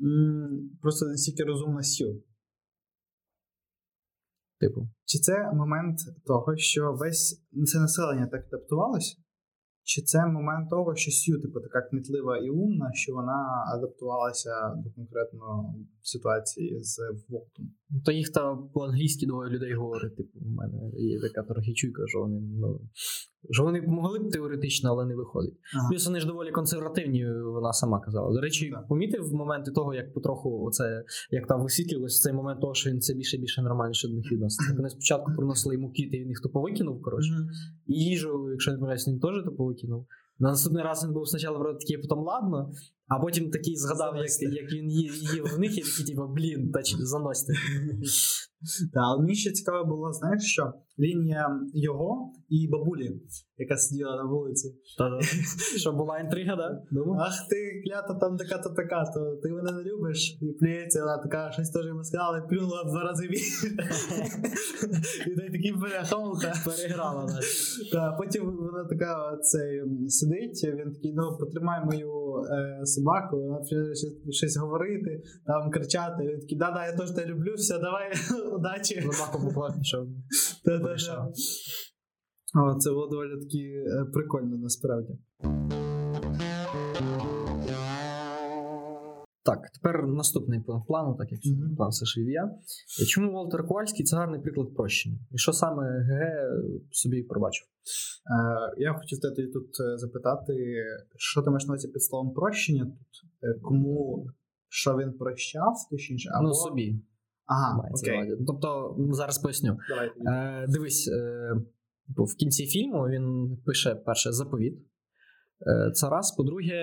[0.02, 2.22] м, просто настільки розумна сіл?
[4.60, 9.18] Типу, Чи це момент того, що весь це населення так адаптувалось?
[9.84, 14.50] Чи це момент того, що Сью, типу, така кмітлива і умна, що вона адаптувалася
[14.84, 17.70] до конкретно ситуації з Волтом?
[17.90, 20.16] Ну, то їх там по-англійськи двоє людей говорить.
[20.16, 22.80] Типу, у мене є така трохи чуйка, що вони ну.
[23.50, 25.54] Що вони могли б теоретично, але не виходить.
[25.76, 25.88] Ага.
[25.90, 28.32] Плюс вони ж доволі консервативні, вона сама казала.
[28.32, 28.88] До речі, Так.
[28.88, 33.14] помітив моменти того, як потроху оце, як там висвітлювалося цей момент того, що він це
[33.14, 34.74] більше і більше нормальніше до них відноситься.
[34.76, 37.32] Вони спочатку приносили йому квіти, він їх тупо викинув, коротше.
[37.86, 40.06] І їжу, якщо не помиляюсь, він теж тупо викинув.
[40.38, 42.72] На наступний раз він був спочатку вроде такий, потім ладно,
[43.10, 46.72] а потім такий згадав, як, як він їв, їв в них, і такий, типу, блін,
[46.72, 47.52] та заносьте.
[48.94, 50.72] Так, але мені ще цікаво було, знаєш що?
[50.98, 53.20] Лінія його і бабулі,
[53.56, 54.74] яка сиділа на вулиці.
[55.76, 56.82] Що була інтрига, да?
[57.20, 60.38] Ах ти, клята там така-то така, то ти мене не любиш.
[60.40, 63.66] І плюється, вона така, щось теж йому сказала, і плюнула два рази більше.
[65.26, 66.52] І той такий бляха-муха.
[66.64, 67.78] Переграла нас.
[68.18, 74.56] Потім вона така цей, сидить, він такий, ну потримай мою е, собаку, вона щось, щось
[74.56, 76.22] говорити, там кричати.
[76.22, 78.12] Він такий, да-да, я теж тебе люблю, все, давай,
[78.56, 79.00] удачі.
[79.00, 80.06] Собаку буквально пішов.
[82.78, 85.12] Це було доволі таки е, прикольно насправді.
[89.42, 91.76] Так, тепер наступний пункт плану, так як Мгм.
[91.76, 92.50] план все ж я.
[93.06, 95.18] Чому Волтер Ковальський це гарний приклад прощення?
[95.30, 96.50] І що саме ГГ
[96.90, 97.66] собі пробачив?
[97.66, 100.54] Е, я хотів тебе тут е, запитати,
[101.16, 103.28] що ти маєш на увазі під словом прощення тут?
[103.42, 104.26] Е, Кому
[104.68, 107.00] що він прощав, точніше, або Ну, собі
[107.46, 108.36] Ага, окей.
[108.46, 109.78] Тобто, ну, зараз поясню.
[109.88, 110.10] Давай.
[110.26, 111.50] Е, дивись, е,
[112.08, 114.78] типу, в кінці фільму він пише перше заповіт.
[115.66, 116.34] Е, це раз.
[116.36, 116.74] По-друге,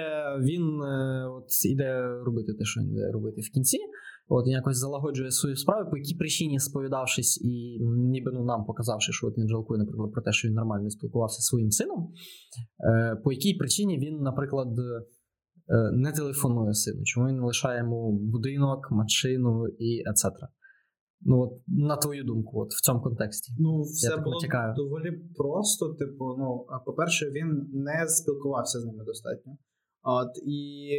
[0.42, 3.78] він е, от іде робити те, що він іде робити в кінці.
[4.30, 7.80] От він якось залагоджує свою справу, по якій причині сповідавшись і
[8.14, 11.42] ніби ну, нам показавши, що от він жалкує, наприклад, про те, що він нормально спілкувався
[11.42, 12.14] зі своїм сином.
[12.90, 14.68] Е, по якій причині він, наприклад,
[15.94, 20.32] не телефонує сину, чому він лишає йому будинок, машину і etc.
[21.22, 23.54] Ну, от, на твою думку, от в цьому контексті.
[23.60, 24.74] Ну, все так було натякаю.
[24.76, 25.94] доволі просто.
[25.94, 29.58] Типу, ну, по-перше, він не спілкувався з ними достатньо.
[30.04, 30.90] От, і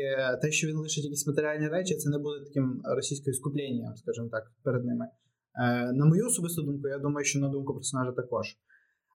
[0.43, 4.43] те, що він лишить якісь матеріальні речі, це не буде таким російською скупленням, скажімо так,
[4.63, 5.05] перед ними.
[5.61, 8.47] Е, на мою особисту думку, я думаю, що на думку персонажа також.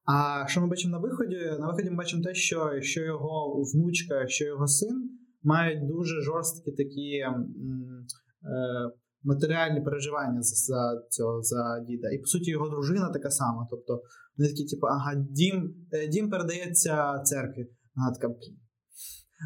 [0.05, 1.35] А що ми бачимо на виході?
[1.59, 5.09] На виході ми бачимо те, що, що його внучка, що його син
[5.43, 7.55] мають дуже жорсткі такі м,
[8.43, 8.91] е,
[9.23, 12.09] матеріальні переживання за, за цього за діда.
[12.11, 13.67] І по суті, його дружина така сама.
[13.69, 14.01] Тобто,
[14.37, 17.67] вони такі, типу, ага, дім, е, дім передається церкві.
[18.21, 18.57] «Блін».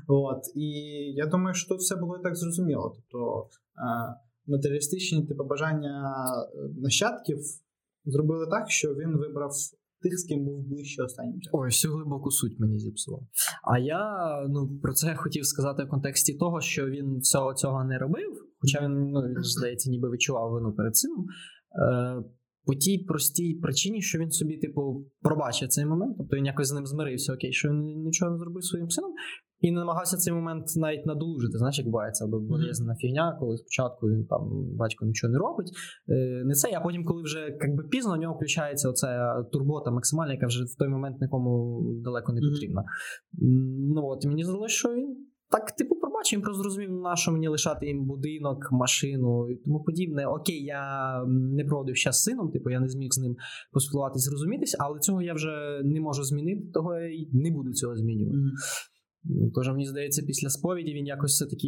[0.07, 0.69] От, і
[1.15, 2.95] я думаю, що тут все було і так зрозуміло.
[2.95, 4.15] Тобто е,
[4.47, 6.13] матеріалістичні типу, бажання
[6.55, 7.37] е, нащадків
[8.05, 9.51] зробили так, що він вибрав
[10.01, 11.59] тих, з ким був ближче останнім часом.
[11.59, 13.21] Ой, всю глибоку суть мені зіпсував.
[13.63, 17.97] А я ну, про це хотів сказати в контексті того, що він всього цього не
[17.97, 21.25] робив, хоча він, ну, він здається, ніби відчував вину перед сином.
[21.81, 22.23] Е,
[22.65, 26.73] по тій простій причині, що він собі, типу, пробачив цей момент, тобто він якось з
[26.73, 29.11] ним змирився, окей, що він нічого не зробив своїм сином,
[29.59, 31.57] і не намагався цей момент навіть надолужити.
[31.57, 34.41] Знаєш, як бувається, або болезнена фігня, коли спочатку він там
[34.75, 35.71] батько нічого не робить.
[36.09, 39.91] Е, не це, а потім, коли вже як би пізно, у нього включається оця турбота
[39.91, 42.81] максимальна, яка вже в той момент нікому далеко не потрібна.
[43.41, 45.27] М, Ну от мені здалося, що він.
[45.49, 49.83] Так, типу, пробачив, він просто зрозумів, на що мені лишати їм будинок, машину і тому
[49.83, 50.25] подібне.
[50.25, 53.35] Окей, я не проводив час з сином, типу, я не зміг з ним
[53.71, 57.95] поспілкуватись, зрозумітись, але цього я вже не можу змінити, того я й не буду цього
[57.95, 58.37] змінювати.
[59.23, 61.67] Ну, Тож, мені здається, після сповіді він якось все-таки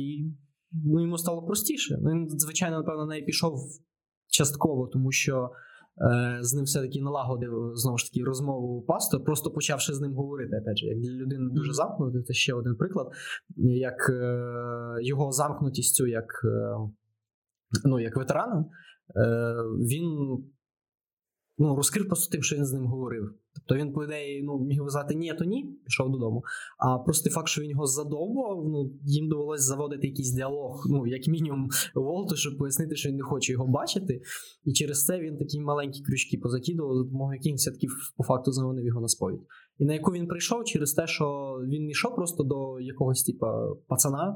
[0.72, 1.96] ну, йому стало простіше.
[1.96, 3.54] Він, звичайно, напевно, на неї пішов
[4.28, 5.50] частково, тому що
[6.42, 10.58] з ним все-таки налагодив знову ж таки розмову пастор, просто почавши з ним говорити.
[10.62, 13.08] Опять же, як для людини дуже замкнути, це ще один приклад,
[13.58, 14.44] як е,
[15.02, 16.78] його замкнутістю, як, е,
[17.86, 18.66] ну, як ветерана,
[19.16, 20.38] е, він
[21.60, 23.34] ну, розкрив просто тим, що він з ним говорив.
[23.54, 26.44] Тобто він, по ідеї, ну, міг сказати ні, то ні, пішов додому.
[26.78, 31.28] А просто факт, що він його задовбував, ну, їм довелося заводити якийсь діалог, ну, як
[31.28, 34.22] мінімум, Волту, щоб пояснити, що він не хоче його бачити.
[34.66, 38.86] І через це він такі маленькі крючки позакидував, за допомогою яких все-таки по факту завонив
[38.86, 39.42] його на сповідь.
[39.80, 41.26] І на яку він прийшов через те, що
[41.68, 43.48] він йшов просто до якогось типа
[43.88, 44.36] пацана,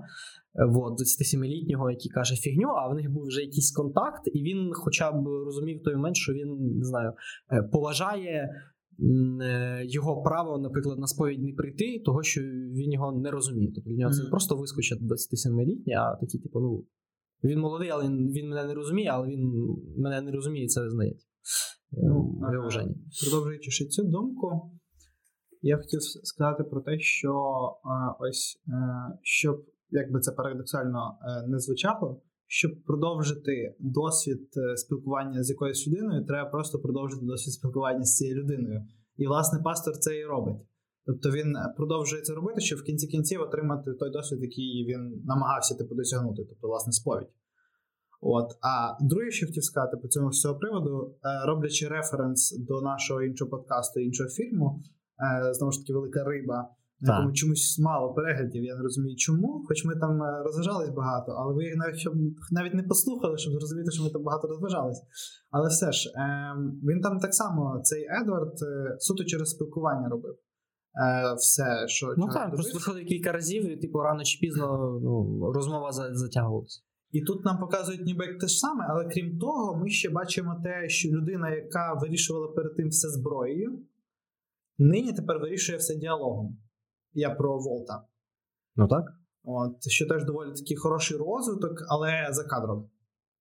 [0.55, 4.71] е, вот, 27-літнього, який каже фігню, а в них був вже якийсь контакт, і він
[4.73, 7.13] хоча б розумів той момент, що він не знаю,
[7.51, 8.49] е, поважає
[9.41, 13.71] е, його право, наприклад, на сповідь не прийти, того що він його не розуміє.
[13.75, 14.31] Тобто для нього це Мгм.
[14.31, 16.85] просто вискочить 27-літній, а такий, типу, ну.
[17.43, 19.51] Він молодий, але він, він мене не розуміє, але він
[19.97, 21.27] мене не розуміє, це визнається.
[21.91, 22.51] Ну, ага.
[23.21, 24.71] Продовжуючи цю думку,
[25.63, 28.73] я хотів сказати про те, що е, ось е,
[29.21, 36.25] щоб, як би це парадоксально е, не звучало, щоб продовжити досвід спілкування з якоюсь людиною,
[36.25, 38.81] треба просто продовжити досвід спілкування з цією людиною.
[39.17, 40.67] І, власне, пастор це і робить.
[41.05, 45.75] Тобто він продовжує це робити, щоб в кінці кінців отримати той досвід, який він намагався
[45.75, 47.29] типу досягнути, тобто, власне, сповідь.
[48.21, 53.21] От, а друге, що хотів сказати по цьому з цього приводу, роблячи референс до нашого
[53.21, 54.83] іншого подкасту, іншого фільму,
[55.53, 56.69] знову ж таки, велика риба,
[57.01, 58.63] на якому чомусь мало переглядів.
[58.63, 59.63] Я не розумію, чому.
[59.67, 62.13] Хоч ми там е, розважались багато, але ви навіть щоб
[62.51, 65.01] навіть не послухали, щоб зрозуміти, що ми там багато розважались.
[65.51, 66.55] Але все ж, е,
[66.89, 70.35] він там так само, цей Едвард, е, суто через спілкування робив.
[70.95, 75.51] Е, все, що Ну так, просто виходить кілька разів, і типу рано чи пізно ну,
[75.51, 76.81] розмова затягувалася.
[77.11, 80.61] І тут нам показують ніби як те ж саме, але крім того, ми ще бачимо
[80.63, 83.79] те, що людина, яка вирішувала перед тим все зброєю,
[84.77, 86.57] нині тепер вирішує все діалогом.
[87.13, 88.03] Я про Волта.
[88.75, 89.05] Ну так.
[89.43, 92.89] От, що теж доволі такий хороший розвиток, але за кадром.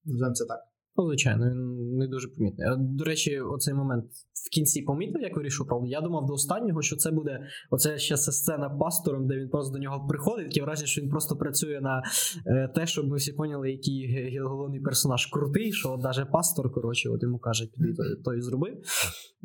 [0.04, 0.60] Називаємо це так.
[0.96, 2.68] Ну, звичайно, він не дуже помітний.
[2.68, 4.04] А, До речі, оцей момент
[4.46, 5.86] в кінці помітив, як вирішив правду.
[5.86, 9.78] Я думав до останнього, що це буде оце ще сцена пастором, де він просто до
[9.78, 10.48] нього приходить.
[10.48, 12.02] Таке враження, що він просто працює на
[12.46, 17.22] е, те, щоб ми всі поняли, який головний персонаж крутий, що навіть пастор, коротше, от
[17.22, 18.68] йому каже, піди то, то і зроби.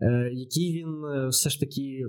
[0.01, 2.05] Е, який він е, все ж таки.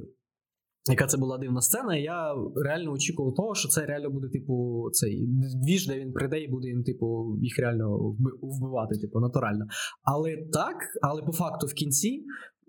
[0.89, 5.27] Яка це була дивна сцена, я реально очікував того, що це реально буде, типу, цей
[5.65, 9.67] двіж, де він прийде і буде їм, типу, їх реально вби- вбивати, типу, натурально.
[10.03, 12.25] Але так, але по факту в кінці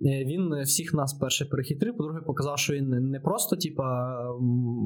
[0.05, 4.17] е, він всіх нас перше перехитрив, по-друге, показав, що він не просто, типа,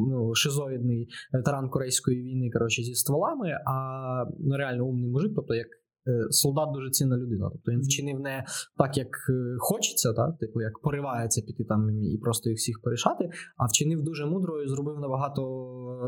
[0.10, 5.68] ну, шизоїдний ветеран Корейської війни, коротше, зі стволами, а ну, реально умний мужик, тобто як.
[6.08, 7.50] Е, Солдат дуже цінна людина.
[7.52, 8.46] Тобто він вчинив не
[8.78, 10.38] так, як е, хочеться, так?
[10.40, 14.68] типу, як поривається піти там і просто їх всіх порішати, а вчинив дуже мудро і
[14.68, 15.42] зробив набагато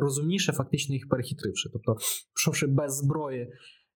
[0.02, 1.70] розумніше, фактично їх перехитривши.
[1.74, 1.98] Тобто,
[2.36, 3.52] пішовши без зброї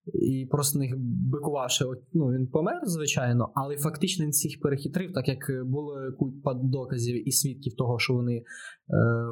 [0.06, 0.94] і просто них
[1.32, 6.54] бикувавши, от, ну він помер, звичайно, але фактично він всіх перехитрив, так як було купа
[6.54, 8.42] доказів і свідків того, що вони е,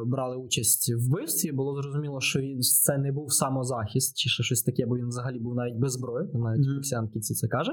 [0.07, 4.63] брали участь в вбивстві, було зрозуміло, що він це не був самозахист чи ще щось
[4.63, 7.13] таке, бо він взагалі був навіть без зброї, навіть mm-hmm.
[7.13, 7.73] кінці це каже.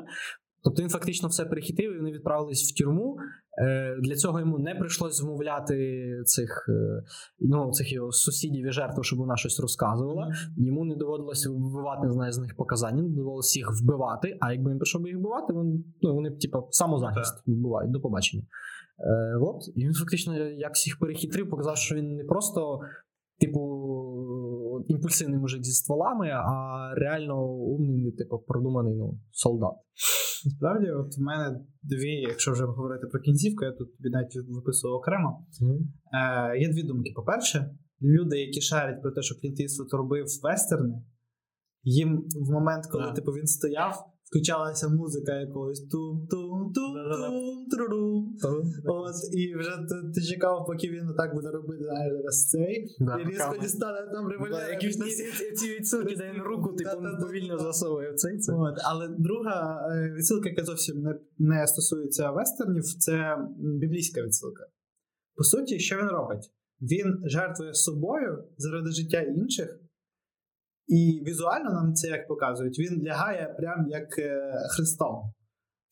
[0.65, 3.17] Тобто він фактично все перехитрив, і вони відправились в тюрму.
[3.61, 5.75] Е, Для цього йому не прийшлось змовляти
[6.25, 7.03] цих, е,
[7.39, 10.31] ну, цих його сусідів і жертв, щоб вона щось розказувала.
[10.57, 14.37] Йому не доводилося вбивати, не знаю, з них показання, не доводилося їх вбивати.
[14.41, 18.01] А якби він прийшов би їх вбивати, він, ну, вони б, типу, самозахист вбивають до
[18.01, 18.43] побачення.
[18.99, 19.61] Е, от.
[19.75, 22.79] І він фактично як всіх перехитрив, показав, що він не просто.
[23.39, 23.59] Типу,
[24.87, 29.73] імпульсивний мужик зі стволами, а реально умний, типу, продуманий ну, солдат.
[30.45, 34.97] Насправді, от в мене дві, якщо вже говорити про кінцівку, я тут тобі навіть виписував
[34.97, 35.47] окремо.
[36.13, 37.11] Е, є дві думки.
[37.15, 41.03] По-перше, люди, які шарять про те, що Клінт Іствуд робив вестерни,
[41.83, 43.13] їм в момент, коли yeah.
[43.13, 48.35] типу, він стояв, включалася музика якогось тум тум тум тум трурум
[48.85, 52.95] От, і вже ти, ти чекав, поки він так буде робити, зараз цей.
[52.99, 54.71] Да, і різко дістане там револьвер.
[54.71, 54.97] Якісь
[55.55, 58.39] ці відсилки, де він руку, типу, повільно засовує цей.
[58.39, 58.53] Це.
[58.53, 64.65] От, але друга е, відсилка, яка зовсім не, не стосується вестернів, це біблійська відсилка.
[65.35, 66.51] По суті, що він робить?
[66.81, 69.79] Він жертвує собою заради життя інших,
[70.87, 75.33] і візуально нам це як показують, він лягає прям як е, Христом.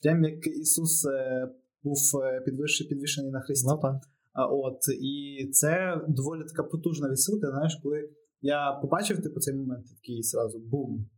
[0.02, 1.48] Прям як Ісус е,
[1.84, 3.68] був е, підвищений, на Христі.
[3.68, 3.80] Ну
[4.36, 7.50] От, і це доволі така потужна відсилка.
[7.52, 8.10] Знаєш, коли
[8.42, 11.10] я побачив типу, цей момент, такий сразу бум.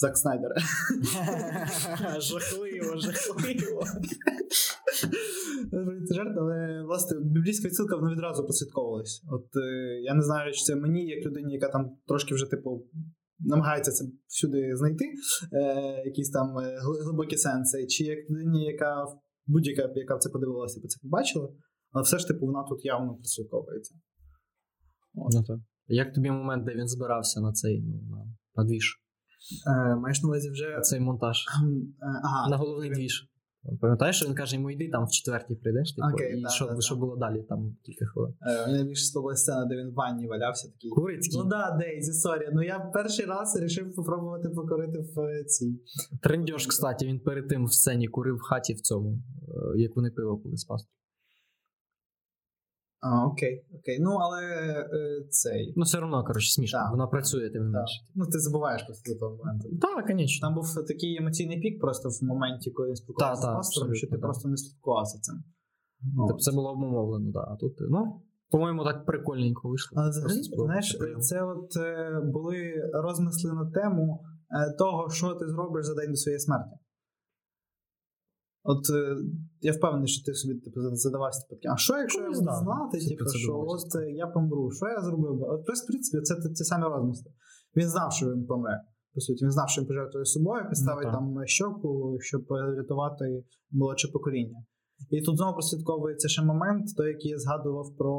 [0.00, 0.50] Зак Снайдер.
[2.20, 3.82] Жахливо, жахливо.
[6.08, 9.22] Це жарт, але власне біблійська відсилка вона відразу прослідковувалась.
[9.30, 12.86] От е, я не знаю, чи це мені, як людині, яка там трошки вже, типу,
[13.38, 15.04] намагається це всюди знайти,
[15.52, 19.06] е, якісь там е, глибокі сенси, чи як людині, яка
[19.46, 21.48] будь-яка, яка в це подивилася, типу, це побачила,
[21.90, 23.94] але все ж типу вона тут явно прослідковується.
[25.14, 25.58] Ну, так.
[25.86, 28.24] Як тобі момент, де він збирався на цей ну, на,
[28.56, 29.07] на двіж?
[29.66, 30.80] Е, маєш на увазі вже.
[30.82, 31.46] Цей монтаж.
[31.62, 33.28] Ем, е, Ага, на головний двіж.
[33.80, 36.66] Пам'ятаєш, що він каже, йому йди там в четвертій прийдеш, типу, Окей, і да, що,
[36.66, 36.80] да, да.
[36.80, 38.34] що було далі, там кілька хвилин.
[38.42, 40.90] Е, Мені найбільше сподобалася сцена, де він в ванні валявся такий.
[40.90, 41.38] Курицький.
[41.38, 42.48] Ну да, Дейзі, sorry.
[42.52, 45.80] Ну я перший раз вирішив попробувати покурити в цій.
[46.22, 49.22] Трендьош, кстати, він перед тим в сцені курив в хаті в цьому,
[49.76, 50.94] як вони пиво пили з пастою.
[53.00, 53.98] А, окей, окей.
[54.00, 55.74] Ну, але е, цей.
[55.76, 56.78] Ну, все одно, коротше, смішно.
[56.78, 56.90] Так.
[56.90, 57.78] Вона працює тим не Так.
[57.80, 57.98] менше.
[58.14, 59.68] Ну, ти забуваєш просто до того моменту.
[59.80, 60.48] Так, звісно.
[60.48, 64.18] Там був такий емоційний пік просто в моменті, коли він спілкувався з пастором, що ти
[64.18, 65.34] просто не слідкував за цим.
[66.28, 67.40] Тобто це було обумовлено, да.
[67.40, 70.00] А тут, ну, по-моєму, так прикольненько вийшло.
[70.00, 74.20] Але взагалі, знаєш, це от е, були розмисли на тему
[74.50, 76.76] е, того, що ти зробиш за день до своєї смерті.
[78.72, 79.16] От е,
[79.60, 82.56] я впевнений, що ти собі типу, задавався таке, а що якщо я буду да.
[82.62, 85.46] знати, типу, це що от е, я помру, що я зробив би?
[85.46, 87.30] От, в принципі, це, ті самі розмисли.
[87.76, 88.80] Він знав, що він помре.
[89.14, 93.44] По суті, він знав, що він пожертвує собою, підставить Ну, там щоку, щоб е, рятувати
[93.70, 94.58] молодше покоління.
[95.10, 98.14] І тут знову прослідковується ще момент, той, який я згадував про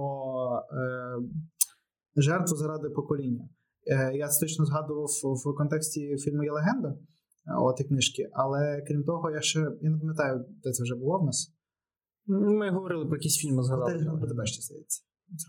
[0.71, 1.17] е,
[2.15, 3.49] жертву заради покоління.
[3.87, 5.07] Е, я це точно згадував
[5.45, 6.93] в контексті фільму Є легенда,
[7.57, 8.29] от і книжки.
[8.33, 11.53] Але крім того, я ще я не пам'ятаю, де це вже було в нас.
[12.27, 13.91] Ми говорили про якісь фільми, згадали.
[13.91, 15.03] Готель Гранд Будапешті, здається.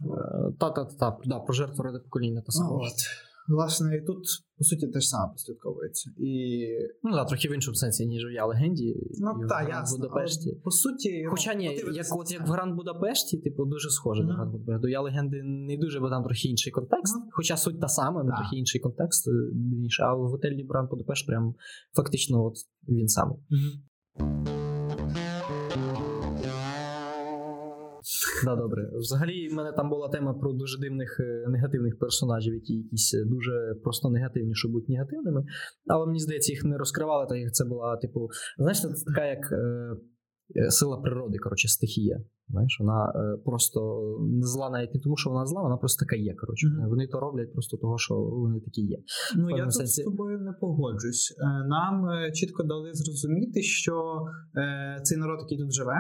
[0.05, 2.71] Е, Та-та-та, про жертву ради покоління та Ну, саме.
[3.51, 4.19] Власне, і тут,
[4.59, 6.11] по суті, те ж саме прослідковується.
[6.19, 6.33] І
[7.03, 8.97] Ну так, трохи в іншому сенсі, ніж в Я легенді.
[9.21, 9.99] ну в так, ясно.
[9.99, 10.61] Будапешті.
[10.65, 12.51] По суті, Хоча ні, як, от як в.
[12.51, 14.37] Гранд Будапешті, типу, дуже схоже до Мгм.
[14.37, 14.83] Гранд Будапешті.
[14.83, 17.15] До Я легенди не дуже, бо там трохи інший контекст.
[17.17, 19.29] Ну, Хоча суть та сама, але трохи інший контекст.
[19.29, 19.33] е.
[20.03, 21.55] А в готелі Гранд Будапешт прям
[21.97, 22.55] фактично от
[22.89, 23.37] він самий.
[28.45, 28.91] Да, добре.
[28.93, 33.25] Взагалі, в мене там була тема про дуже дивних е, негативних персонажів, які якісь е,
[33.25, 35.45] дуже просто негативні, щоб бути негативними.
[35.87, 38.29] Але мені здається, їх не розкривали, так як це була, типу,
[38.59, 42.21] знаєш, це така як е, сила природи, коротше, стихія.
[42.49, 43.81] Знаєш, вона е, просто
[44.21, 46.35] не зла навіть не тому, що вона зла, вона просто така є.
[46.35, 46.67] Коротше.
[46.67, 46.89] Мгм.
[46.89, 48.99] Вони то роблять просто того, що вони такі є.
[49.37, 50.03] Ну, я тут сенсі.
[50.03, 51.37] з тобою не погоджусь.
[51.69, 53.95] Нам чітко дали зрозуміти, що
[54.57, 55.99] е, цей народ, який тут живе,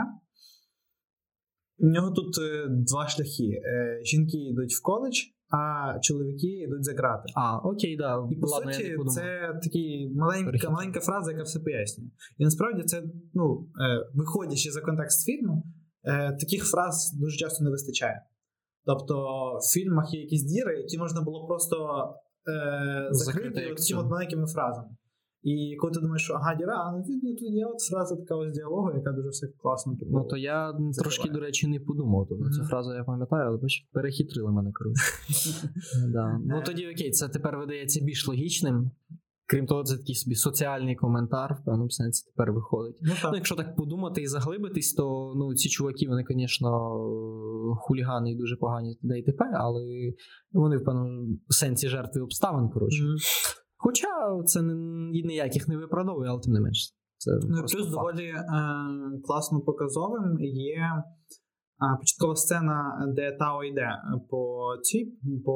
[1.80, 5.16] у нього тут е, два шляхи: Е, жінки йдуть в коледж,
[5.50, 7.32] а чоловіки йдуть за грати.
[7.34, 8.28] А, окей, да.
[8.30, 10.70] І по ладно, суті, це такий маленька, Перехід.
[10.70, 12.08] маленька фраза, яка все пояснює.
[12.38, 13.02] І насправді це,
[13.34, 15.64] ну, е, виходячи за контекст фільму,
[16.40, 18.22] таких фраз дуже часто не вистачає.
[18.86, 19.14] Тобто
[19.62, 21.76] в фільмах є якісь діри, які можна було просто
[22.48, 24.88] е, Закрити от маленькими фразами.
[25.42, 28.36] І коли ти думаєш, що ага, діра, а ну тут, тут є от фраза така
[28.36, 29.96] ось діалогу, яка дуже все класно.
[29.96, 32.26] типу, Ну то я трошки, до речі, не подумав.
[32.28, 35.02] Тобто цю фразу я пам'ятаю, але бач, перехитрили мене коротше.
[36.12, 36.40] да.
[36.44, 38.90] Ну тоді окей, це тепер видається більш логічним.
[39.46, 42.98] Крім того, це такий собі соціальний коментар, в певному сенсі тепер виходить.
[43.02, 46.68] Ну, Ну, якщо так подумати і заглибитись, то ну, ці чуваки, вони, звісно,
[47.76, 49.18] хулігани і дуже погані т.д.
[49.18, 50.12] і т.п., але
[50.52, 53.02] вони в певному сенсі жертви обставин, коротше.
[53.02, 53.16] Мгм.
[53.90, 54.74] Хоча це не,
[55.24, 56.94] ніяких не виправдовує, але тим не менш.
[57.18, 57.90] Це Ну, плюс факт.
[57.90, 58.44] доволі е,
[59.24, 63.88] класно показовим є е, початкова сцена, де Тао йде
[64.30, 65.54] по цій, по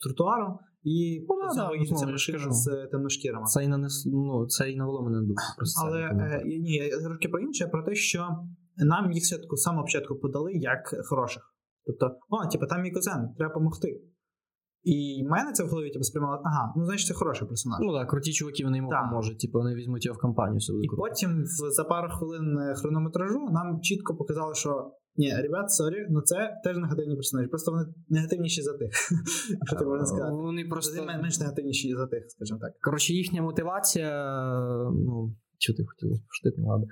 [0.00, 1.70] тротуару, і Ну, да,
[2.10, 2.50] машина кажу.
[2.52, 3.46] з темношкірами.
[3.46, 5.42] Це і нанес, ну, це і навело мене на думку.
[5.84, 8.28] Але е, ні, я трошки про інше, про те, що
[8.76, 11.42] нам їх з самого початку подали як хороших.
[11.86, 14.00] Тобто, о, типу, там мій кузен, треба допомогти.
[14.84, 17.78] І в мене це в голові типу, сприймало, ага, ну значить це хороший персонаж.
[17.82, 19.04] Ну так, круті чуваки, вони йому Так.
[19.10, 20.78] поможуть, типу, вони візьмуть його в компанію сюди.
[20.82, 26.06] І потім в- за пару хвилин е, хронометражу нам чітко показали, що ні, ребят, sorry,
[26.10, 27.48] ну це теж негативні персонажі.
[27.48, 28.90] Просто вони негативніші за тих.
[29.66, 30.32] Що ти можна сказати?
[30.32, 31.04] Вони просто.
[31.06, 32.70] Менш негативніші за тих, скажімо так.
[32.80, 34.10] Коротше, їхня мотивація,
[34.92, 36.86] ну, що ти хотіла пошутити, ну ладно.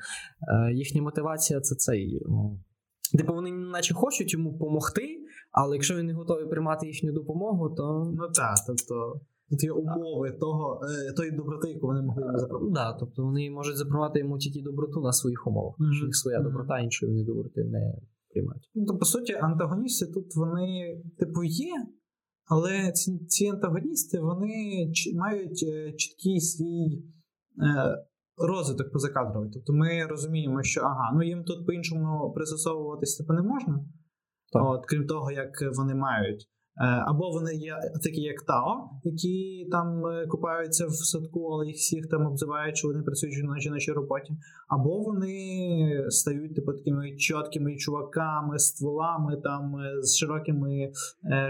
[0.68, 2.22] Е, їхня мотивація це цей.
[2.28, 2.61] Ну,
[3.18, 5.20] типу, вони наче хочуть йому допомогти,
[5.51, 8.13] але якщо він не готовий приймати їхню допомогу, то.
[8.17, 9.21] Ну так, тобто
[9.51, 12.75] тут є умови того, е, тої доброти, яку вони могли йому запропонувати.
[12.75, 15.75] Да, тобто вони можуть запропонувати йому тільки доброту на своїх умовах.
[15.97, 17.95] Що їх своя доброта, іншої вони доброти не
[18.33, 18.71] приймають.
[18.75, 21.73] Ну, то, по суті, антагоністи тут вони, типу, є,
[22.47, 27.03] але ці, ці антагоністи вони ч- мають е, чіткий свій
[27.63, 28.05] е,
[28.37, 29.51] розвиток позакадровий.
[29.55, 33.85] Тобто ми розуміємо, що ага, ну їм тут по-іншому пристосовуватись типу, не можна.
[34.53, 34.63] Так.
[34.65, 36.49] От, крім того, як вони мають.
[36.81, 41.77] Е, Або вони є такі, як Тао, які там е, купаються в садку, але їх
[41.77, 44.33] всіх там обзивають, що вони працюють на жіночій роботі.
[44.69, 50.93] Або вони стають типу такими чіткими чуваками, стволами, там е, з широкими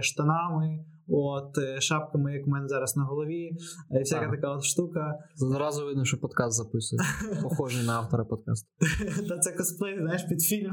[0.00, 0.84] штанами.
[1.10, 3.50] От е, шапками, як в мене зараз на голові,
[3.90, 4.30] е, всяка Так.
[4.30, 5.18] така от штука.
[5.36, 7.02] Зразу видно, що подкаст записує.
[7.42, 8.68] Похожий на автора подкасту.
[9.28, 10.72] Та це косплей, знаєш, під фільм.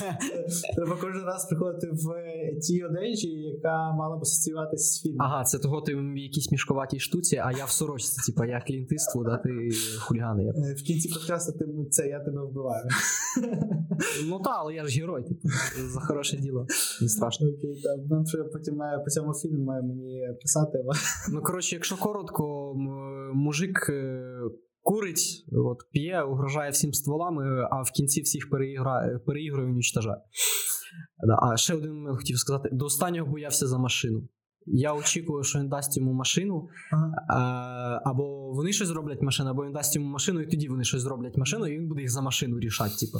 [0.76, 5.22] Треба кожен раз приходити в е, тій одежі, яка мала б асоціюватися з фільмом.
[5.22, 8.92] Ага, це того ти в якійсь мішковатій штуці, а я в сорочці, типа я Клінт
[8.92, 10.40] Іствуд, а ти хуліган.
[10.40, 10.52] Я.
[10.52, 12.88] В кінці подкасту ти це я тебе вбиваю.
[14.28, 15.48] Ну так, але я ж герой, типу,
[15.92, 16.66] за хороше діло.
[17.00, 17.48] Не страшно.
[17.48, 18.10] Окей, так.
[18.10, 20.78] Нам ще потім по цьому фільму має мені писати.
[21.32, 22.74] Ну, коротше, якщо коротко,
[23.34, 24.22] мужик е,
[24.82, 30.20] курить, от, п'є, угрожає всім стволами, а в кінці всіх переіграє, переігрує і унічтожає.
[31.42, 34.28] А ще один момент хотів сказати: до останнього боявся за машину.
[34.66, 38.02] Я очікую, що він дасть йому машину, Ага.
[38.04, 41.36] або вони щось зроблять машину, або він дасть йому машину, і тоді вони щось зроблять
[41.36, 43.06] машину, і він буде їх за машину рішати.
[43.06, 43.18] Типу.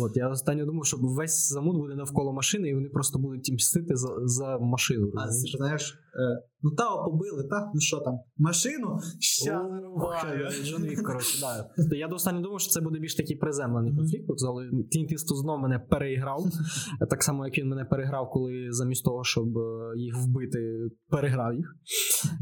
[0.00, 3.96] От, я останньо думав, що весь замут буде навколо машини, і вони просто будуть мстити
[3.96, 5.12] за, за машину.
[5.16, 5.98] А ти знаєш,
[6.62, 7.70] ну та побили, та?
[7.74, 8.18] Ну що там?
[8.38, 8.98] Машину?
[9.20, 9.62] Ща
[10.78, 11.70] Вік, коротше, да.
[11.76, 14.26] Тобто Я до останнього думав, що це буде більш такий приземлений конфлікт.
[14.48, 16.44] Але Клінт Іствуд знов мене переіграв.
[17.10, 21.76] Так само, як він мене переграв, коли замість того, щоб е, їх вбити, переграв їх.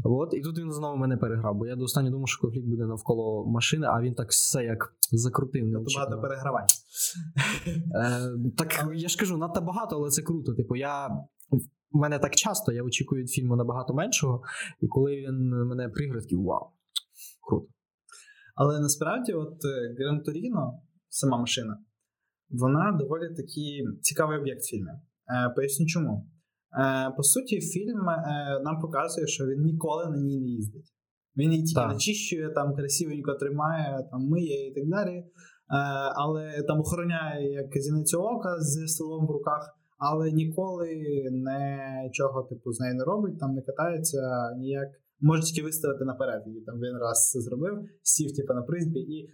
[0.03, 2.85] От, і тут він знову мене переграв, бо я до останнього думав, що конфлікт буде
[2.85, 5.71] навколо машини, а він так все як закрутив.
[5.73, 6.67] Тобто багато перегравань.
[7.95, 10.53] Е, так я ж кажу, надто багато, але це круто.
[10.53, 11.09] Типу, я.
[11.95, 14.41] Мене так часто, я очікую від фільму набагато меншого,
[14.81, 16.65] і коли він мене приграє, такий вау,
[17.47, 17.67] круто.
[18.55, 21.77] Але насправді, от е, Гран Торіно, сама машина,
[22.49, 24.91] вона доволі такий цікавий об'єкт в фільмі.
[24.91, 26.27] Е, поясню чому.
[26.79, 30.93] Е, по суті, фільм е, нам показує, що він ніколи на ній не їздить.
[31.37, 31.91] Він її тільки Так.
[31.93, 35.17] начищує, там красивенько тримає, там миє і так далі.
[35.17, 35.25] Е,
[36.15, 40.89] але там охороняє як зіницю ока з столом в руках, але ніколи
[42.03, 44.89] нічого типу з нею не робить, там не катається ніяк.
[45.19, 46.43] Може тільки виставити наперед.
[46.47, 47.73] Її там він раз це зробив,
[48.03, 49.29] сів типу, на призбі і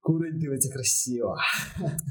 [0.00, 1.36] курить дивиться красиво.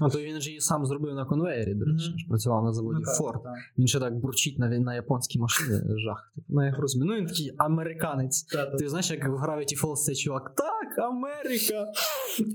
[0.02, 3.00] А то він же її сам зробив на конвеєрі, до речі, ж працював на заводі
[3.00, 3.54] Ну, так, так.
[3.78, 5.80] Він ще так бурчить на, на японській машині.
[5.80, 6.32] Жах.
[6.36, 7.12] Типу, ну, я його розумію.
[7.12, 8.44] Ну він такий американець.
[8.44, 11.92] Та, та, Ти знаєш, як в Gravity Falls цей чувак, так, Америка!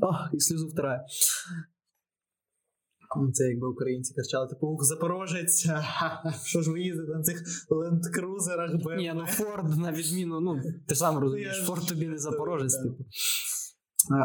[0.03, 1.05] Ах, і сльозу втирає.
[3.33, 5.69] Це якби українці кричали, типу, ух, Запорожець,
[6.45, 8.71] що ж ви їздите на цих лендкрузерах.
[8.97, 13.05] Ні, ну Форд, на відміну, ну, ти сам розумієш, Форд тобі не запорожець, типу.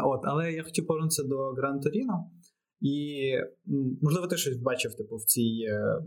[0.04, 2.30] От, але я хотів повернутися до Гран Торіно.
[2.80, 3.32] І
[4.02, 5.98] можливо, ти щось бачив, типу, в цій е,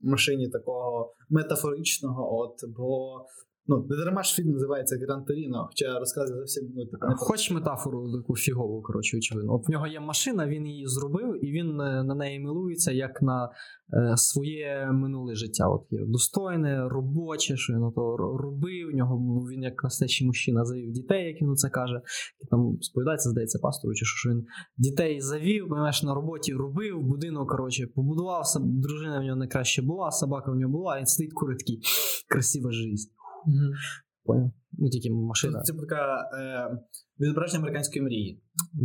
[0.00, 3.20] машині такого метафоричного, от, бо
[3.72, 7.50] ну, не дарма ж фільм називається Гран Торіно, хоча розказує зовсім ну, типу, не Хоч
[7.50, 9.54] метафору таку фігову, коротше, очевидно.
[9.54, 13.22] От в нього є машина, він її зробив, і він е, на неї милується як
[13.22, 13.50] на
[13.92, 15.68] е, своє минуле життя.
[15.68, 18.88] От є достойне, робоче, що він ро- робив.
[18.92, 22.00] В нього він як настоящий мужчина завів дітей, як він це каже.
[22.40, 24.44] І там сповідається, здається, пастору, чи що, він
[24.76, 30.52] дітей завів, понимаєш, на роботі робив, будинок, коротше, побудував, дружина в нього найкраще була, собака
[30.52, 31.80] в нього була, і сидить курить такий
[32.28, 33.21] красива життя.
[34.24, 34.50] Поняв?
[34.78, 35.60] Ну, тільки машина.
[35.60, 36.78] Це така е,
[37.20, 38.42] відображення американської мрії.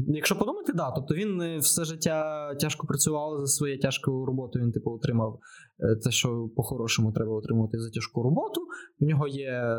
[0.08, 0.92] Якщо подумати, да.
[0.92, 4.66] Тобто він е, все життя тяжко працював за своєю тяжкою роботою.
[4.66, 5.40] Він типу отримав
[5.80, 8.62] е, те, що по-хорошому треба отримувати за тяжку роботу.
[9.00, 9.78] В нього є е,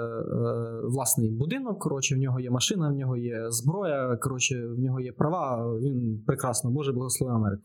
[0.85, 1.79] власний будинок.
[1.79, 4.17] Коротше, в нього є машина, в нього є зброя.
[4.17, 5.79] Коротше, в нього є права.
[5.79, 7.63] Він прекрасно, Боже, благослови Америку.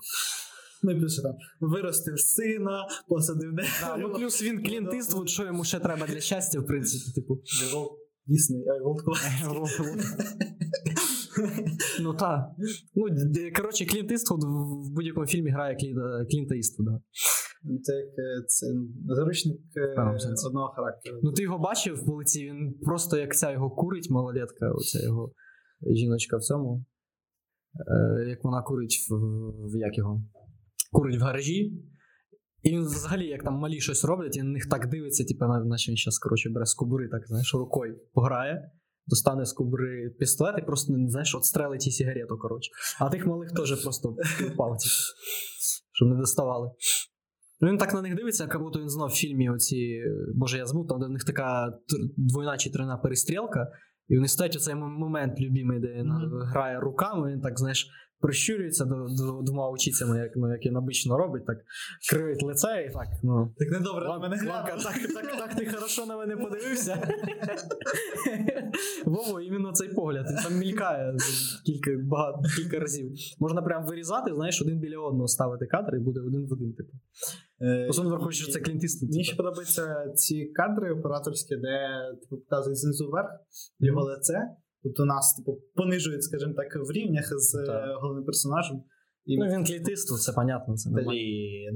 [0.83, 3.71] Ну і там виростив сина, посадив дерево.
[3.81, 7.41] Да, ну плюс він Клінт Іствуд, що йому ще треба для щастя, в принципі, типу.
[8.25, 9.17] Дійсний, а Волкова.
[12.01, 12.49] Ну так.
[12.95, 13.05] Ну,
[13.55, 16.99] коротше, Клінт Іствуд в будь-якому фільмі грає Клінта, Клінта Іствуда.
[17.83, 18.67] Це як е, це
[19.05, 20.17] заручник е,
[20.47, 21.19] одного характеру.
[21.23, 25.31] Ну, ти його бачив в вулиці, він просто як ця його курить, малолетка, оця його
[25.95, 26.85] жіночка в цьому.
[28.19, 29.15] Е, як вона курить в,
[29.71, 30.23] в як його?
[30.93, 31.73] Курить в гаражі.
[32.63, 35.91] І він взагалі, як там малі щось роблять, він на них так дивиться, типу, наче
[35.91, 38.71] він зараз, коротше, бере з кобури, так, знаєш, рукою пограє,
[39.07, 42.71] достане з кобури пістолет і просто, знаєш, отстрелить і сигарету, коротше.
[42.99, 44.09] А тих малих теж просто
[44.53, 44.93] впав, типу,
[45.93, 46.71] щоб не доставали.
[47.61, 50.01] Ну, він так на них дивиться, як будто він знов в фільмі оці.
[50.35, 51.73] Боже, я забув, там де в них така
[52.17, 53.67] двойна чи тройна перестрілка,
[54.07, 56.31] і вони стоять у цей момент любимий, де він Мгм.
[56.51, 57.87] грає руками, він так, знаєш,
[58.23, 61.57] прищурюється до, до двома очицями, як, ну, як він обично робить, так
[62.09, 63.07] кривить лице і так.
[63.23, 63.53] Ну.
[63.57, 64.83] Так недобре на мене глянув.
[64.83, 67.07] так, так, так ти хорошо на мене подивився.
[69.05, 70.25] Вово, іменно цей погляд.
[70.29, 71.15] Він там мількає
[71.65, 73.11] кілька, багато, кілька разів.
[73.39, 76.91] Можна прям вирізати, знаєш, один біля одного ставити кадр і буде один в один, типу.
[77.61, 79.23] Е, Особливо враховуючи, що це Клінт Мені типу.
[79.23, 81.89] ще подобаються ці кадри операторські, де
[82.21, 83.29] типу, показують знизу вверх
[83.79, 84.39] його лице.
[84.83, 88.01] Тобто нас, типу, понижують, скажімо так, в рівнях з е, Так.
[88.01, 88.83] головним персонажем.
[89.25, 90.75] І Ну, він Клінт Іствуд, це понятно.
[90.75, 90.89] Це.
[90.89, 91.75] Блін.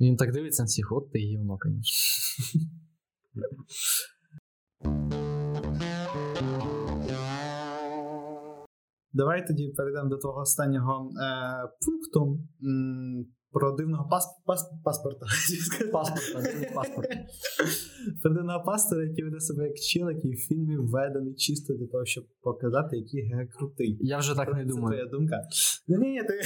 [0.00, 1.82] Він так дивиться на всіх, от ти гівно, звісно.
[9.12, 12.40] Давай тоді перейдемо до твого останнього е, пункту
[13.56, 15.26] про дивного пас, пас, паспорта.
[15.92, 17.08] Паспорт, дивний паспорт.
[18.22, 22.04] Про дивного пастора, який веде себе як чел, який в фільмі введений чисто для того,
[22.04, 23.98] щоб показати, який ге крутий.
[24.00, 24.86] Я вже так не Це думаю.
[24.86, 25.40] твоя думка.
[25.88, 26.40] Ні, ні, ти.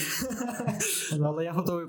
[1.22, 1.86] Але я готовий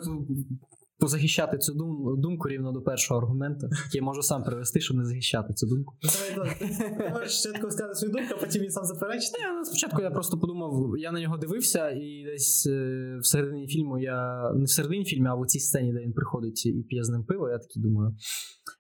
[1.02, 5.54] позахищати цю дум- думку рівно до першого аргументу, я можу сам привести, щоб не захищати
[5.54, 5.94] цю думку.
[6.04, 7.12] Давай, давай.
[7.12, 9.38] Можеш спочатку сказати свою думку, а потім він сам заперечити.
[9.42, 13.68] Я, ну, спочатку я просто подумав, я на нього дивився, і десь е, в середині
[13.68, 17.04] фільму я не в середині фільму, а в цій сцені, де він приходить і п'є
[17.04, 18.16] з ним пиво, я такий думаю.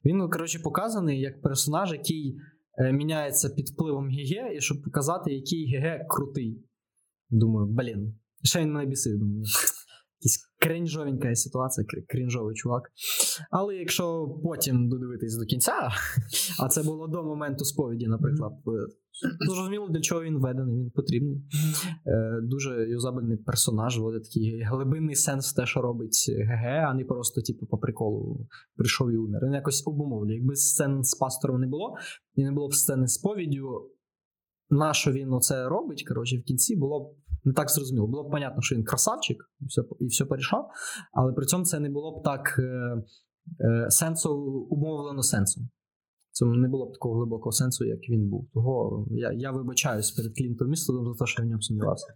[0.05, 2.38] Він, ну, коротше, показаний як персонаж, який
[2.78, 6.63] е, міняється під впливом ГГ, і щоб показати, який ГГ крутий.
[7.30, 8.15] Думаю, блін.
[8.43, 9.43] Ще він мене бісив, думаю.
[10.22, 12.84] Якась кринжовенька ситуація, кр- кринжовий чувак.
[13.51, 15.89] Але якщо потім додивитись до кінця,
[16.59, 18.88] а це було до моменту сповіді, наприклад, е,
[19.49, 21.41] зрозуміло, для чого він введений, він потрібний.
[22.05, 27.05] Е, Дуже юзабельний персонаж, вводить такий глибинний сенс в те, що робить ГГ, а не
[27.05, 29.41] просто, типу, по приколу прийшов і умер.
[29.45, 30.36] Він якось обумовлює.
[30.36, 31.95] Якби сцен з пастором не було,
[32.36, 33.89] і не було б сцени з повіддю,
[34.69, 38.08] на що він оце робить, коротше, в кінці було б не так зрозуміло.
[38.08, 40.70] Було б понятно, що він красавчик і все, і все порішав,
[41.14, 43.04] але при цьому це не було б так е,
[43.60, 44.36] е, сенсу,
[44.70, 45.70] умовлено сенсом.
[46.32, 48.50] Це не було б такого глибокого сенсу, як він був.
[48.54, 52.08] Того я, я вибачаюсь перед Клінтом Містодом за те, що я в ньому сумнівався.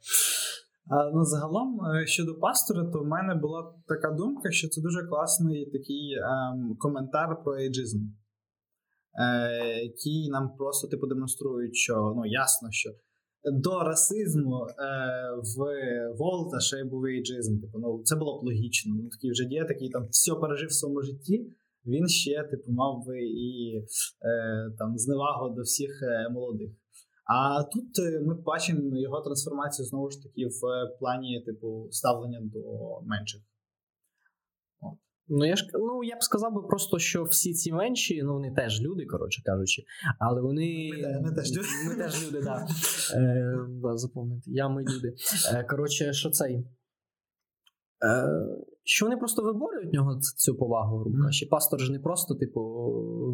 [1.14, 5.66] Ну, загалом, е, щодо пастора, то в мене була така думка, що це дуже класний
[5.66, 12.90] такий ем, коментар про ейджизм, е, який нам просто типу демонструють, що ну ясно, що
[13.54, 14.74] до расизму е,
[15.56, 15.58] в
[16.18, 17.62] Волта ще й був ейджизм.
[17.62, 18.96] Типу, ну це було б логічно.
[18.96, 21.46] Ну такий вже дід, який там все пережив в своєму житті.
[21.86, 26.70] Він ще типу мав би і е, там зневагу до всіх е, молодих.
[27.26, 30.62] А тут е, ми бачимо його трансформацію знову ж таки в
[31.00, 32.62] плані, типу, ставлення до
[33.02, 33.42] менших.
[35.28, 38.52] Ну я ж ну я б сказав би просто, що всі ці менші, ну вони
[38.52, 39.84] теж люди, коротше кажучи,
[40.20, 40.90] але вони.
[40.94, 41.68] Ми ми теж люди.
[41.88, 42.68] Ми теж люди, да.
[43.16, 44.52] Е, да, заповнити.
[44.52, 45.14] Я ми люди.
[45.54, 46.56] Е, коротше, що цей.
[46.56, 46.66] Е,
[48.84, 51.46] що вони просто виборюють в нього цю повагу, грубо кажучи.
[51.46, 52.62] Пастор ж не просто, типу,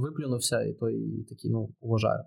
[0.01, 2.23] виплюнувся, і той і такий, ну, уважаю.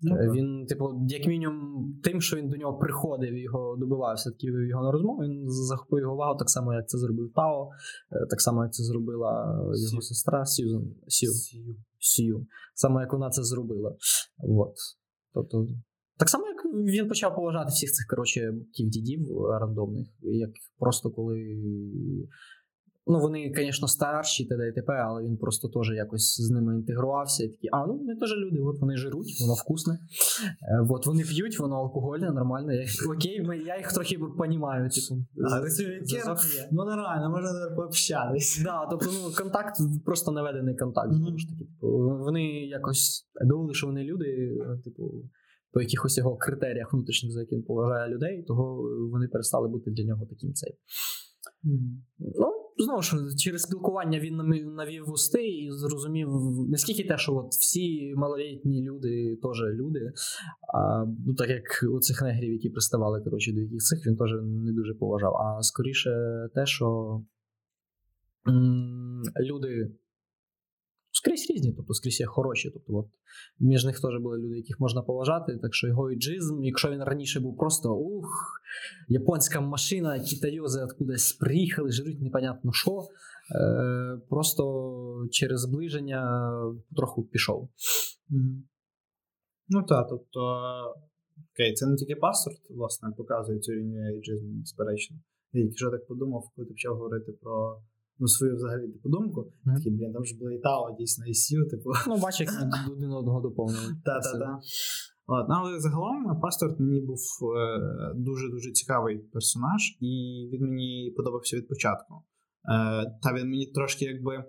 [0.00, 0.30] Ну, Е.
[0.30, 4.90] Він, типу, як мінімум, тим, що він до нього приходив, його добивався таки його на
[4.90, 7.70] розмову, він захопив його увагу, так само, як це зробив Тао,
[8.12, 10.94] е, так само, як це зробила його сестра Сьюзен.
[11.08, 11.32] Сью.
[11.98, 12.46] Сью.
[12.74, 13.96] Саме як вона це зробила.
[14.38, 14.74] От.
[15.34, 15.66] Тобто,
[16.18, 19.26] так само, як він почав поважати всіх цих, коротше, дідів
[19.60, 21.36] рандомних, як просто коли.
[23.08, 24.68] Ну, вони, звісно, старші, т.д.
[24.68, 28.16] і т.п., але він просто теж якось з ними інтегрувався і такі, а ну вони
[28.16, 29.98] теж люди, от вони жируть, воно вкусне.
[30.62, 32.72] Е, От вони п'ють, воно алкогольне, нормально.
[32.72, 34.90] Я, окей, ми, я їх трохи понімаю.
[34.90, 35.20] Типу.
[36.72, 38.62] Ну нормально, можна пообщатись.
[38.64, 41.64] Да, тобто, ну, контакт, просто наведений контакт, знову ж таки.
[41.64, 41.88] Типу,
[42.18, 45.24] вони якось думали, що вони люди, е, типу,
[45.72, 48.82] по якихось його критеріях внутрішніх, за він поважає людей, того
[49.12, 50.78] вони перестали бути для нього таким цей.
[52.18, 54.36] Ну, знову ж, через спілкування він
[54.76, 56.28] навів вусти і зрозумів,
[56.68, 60.12] наскільки те, що от всі малолітні люди теж люди.
[60.74, 61.62] А, ну, так як
[61.92, 65.34] у цих негрів, які приставали коротше, до яких цих, він теж не дуже поважав.
[65.36, 66.10] А скоріше
[66.54, 67.20] те, що
[68.48, 69.90] м, люди
[71.16, 72.70] скрізь різні, тобто скрізь є хороші.
[72.70, 73.06] Тобто, от,
[73.60, 75.58] між них теж були люди, яких можна поважати.
[75.62, 78.60] Так що його іджизм, якщо він раніше був просто ух,
[79.08, 83.08] японська машина, китайози откудись приїхали, жруть непонятно що.
[83.54, 86.50] Е, просто через зближення
[86.96, 87.68] трохи пішов.
[89.68, 90.40] Ну так, тобто.
[91.54, 95.16] Окей, це не тільки пастор, власне, показує цю лінію ейджизму, безперечно.
[95.52, 97.82] Я тільки так подумав, коли ти почав говорити про
[98.18, 99.52] ну, свою взагалі типу, думку.
[99.64, 99.76] Мгм.
[99.76, 101.90] Такий, блін, там ж були і Тао, дійсно, і Сью, типу.
[102.06, 102.50] Ну, бачиш, як
[102.92, 103.96] один одного доповнили.
[104.04, 104.60] Та, та, та.
[105.28, 107.20] От, ну, але загалом пастор мені був
[107.56, 107.80] е,
[108.14, 110.10] дуже-дуже цікавий персонаж, і
[110.52, 112.14] він мені подобався від початку.
[112.14, 112.22] Е,
[113.22, 114.44] та він мені трошки якби.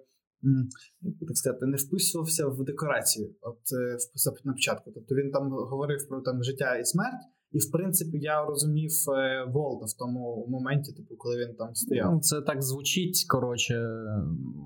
[1.27, 3.97] Так сказати, не вписувався в декорацію, от е,
[4.45, 4.91] на початку.
[4.95, 9.45] Тобто він там говорив про там життя і смерть, І в принципі я розумів е,
[9.53, 12.13] Волта в тому моменті, типу, коли він там стояв.
[12.13, 13.73] Ну, це так звучить, коротше,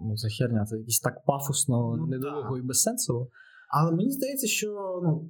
[0.04, 3.28] ну це херня, це якось так пафосно, Ну, недолуго і безсенсово.
[3.70, 4.68] Але мені здається, що
[5.04, 5.30] ну,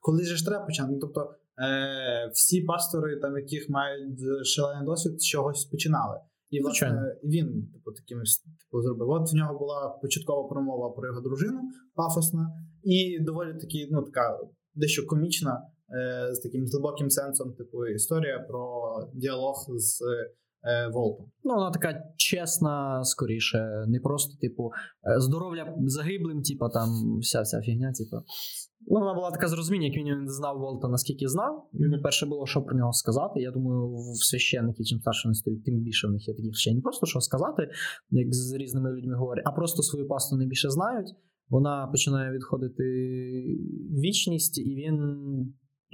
[0.00, 0.88] коли же ж треба почати.
[0.92, 6.20] Ну, тобто, е, всі пастори, там, яких мають шалений досвід, з чогось починали.
[6.50, 9.10] І власне він, типу, таким типу, зробив.
[9.10, 11.60] От в нього була початкова промова про його дружину,
[11.94, 12.50] пафосна,
[12.82, 14.38] і доволі таки, ну, така
[14.74, 15.62] дещо комічна,
[16.32, 18.80] з таким глибоким сенсом, типу, історія про
[19.14, 20.02] діалог з
[20.66, 21.26] е, Волтом.
[21.44, 24.70] Ну, вона така чесна, скоріше, не просто, типу,
[25.16, 28.16] е, здоров'я загиблим, типу, там вся вся фігня, типу.
[28.88, 31.68] Ну, вона була така з розуміння, як він не знав Волта, наскільки знав.
[31.72, 33.40] Йому перше було, що про нього сказати.
[33.40, 36.74] Я думаю, в священники, чим старше вони стоять, тим більше в них є таких речей.
[36.74, 37.68] Не просто що сказати,
[38.10, 41.08] як з різними людьми говорять, а просто свою пасту не більше знають.
[41.48, 42.84] Вона починає відходити
[43.90, 44.98] в вічність, і він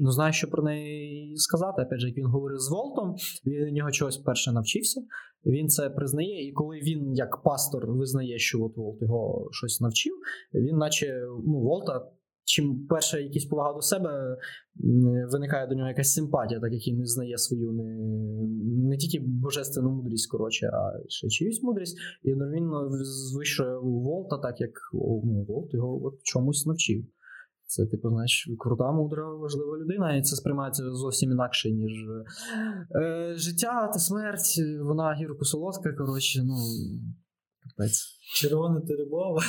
[0.03, 1.83] ну, знає, що про неї сказати.
[1.83, 3.15] Опять же, як він говорив з Волтом,
[3.47, 5.01] він у нього чогось перше навчився.
[5.47, 10.13] Він це признає, і коли він, як пастор, визнає, що от Волт його щось навчив,
[10.55, 12.11] він, наче ну, Волта,
[12.45, 14.37] чим перше якісь повага до себе,
[15.33, 17.99] виникає до нього якась симпатія, так як він визнає свою не,
[18.89, 24.71] не тільки божественну мудрість, коротше, а ще чиюсь мудрість, і одновременно звищує Волта, так як
[24.93, 27.05] ну, Волт його от чомусь навчив.
[27.73, 31.93] Це, типу, знаєш, крута, мудра, важлива людина, і це сприймається зовсім інакше, ніж
[33.03, 36.55] е, життя та смерть, вона гірко солодка, коротше, ну.
[37.77, 38.19] Капець.
[38.35, 39.41] Червона теребова.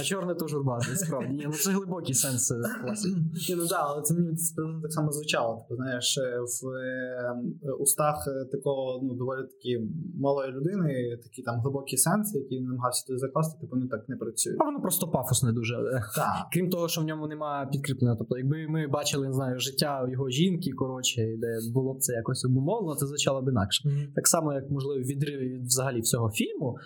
[0.00, 1.34] А чорне то журба, справді.
[1.34, 2.54] Ні, ну це глибокий сенс е,
[2.84, 3.16] класики.
[3.16, 4.36] Ні, ну да, але це мені
[4.82, 5.66] так само звучало.
[5.68, 9.82] Типу, знаєш, е, в е, устах такого ну, доволі таки
[10.20, 14.16] малої людини, такі там глибокі сенси, які він намагався туди закласти, типу, вони так не
[14.16, 14.60] працюють.
[14.60, 15.74] А воно просто пафосне дуже.
[16.16, 16.46] Так.
[16.52, 18.16] Крім того, що в ньому немає підкріплення.
[18.16, 22.44] Тобто, якби ми бачили, не знаю, життя його жінки, коротше, де було б це якось
[22.44, 24.10] обумовлено, це звучало б інакше.
[24.14, 26.78] Так само, як можливо, відриви від взагалі всього фільму.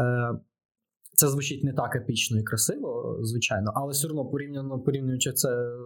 [0.00, 0.38] Е,
[1.14, 5.76] це звучить не так епічно і красиво, звичайно, але все одно порівняно порівнюючи це е,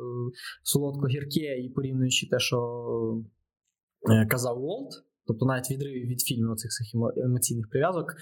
[0.65, 2.59] солодко-гірке і порівнюючи те, що
[4.11, 4.93] е, казав Волт,
[5.27, 8.15] тобто навіть відриви від фільмів оцих всіх емо- емоційних прив'язок,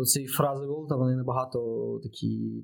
[0.00, 1.58] оці фрази Волта, вони набагато
[2.02, 2.62] такі.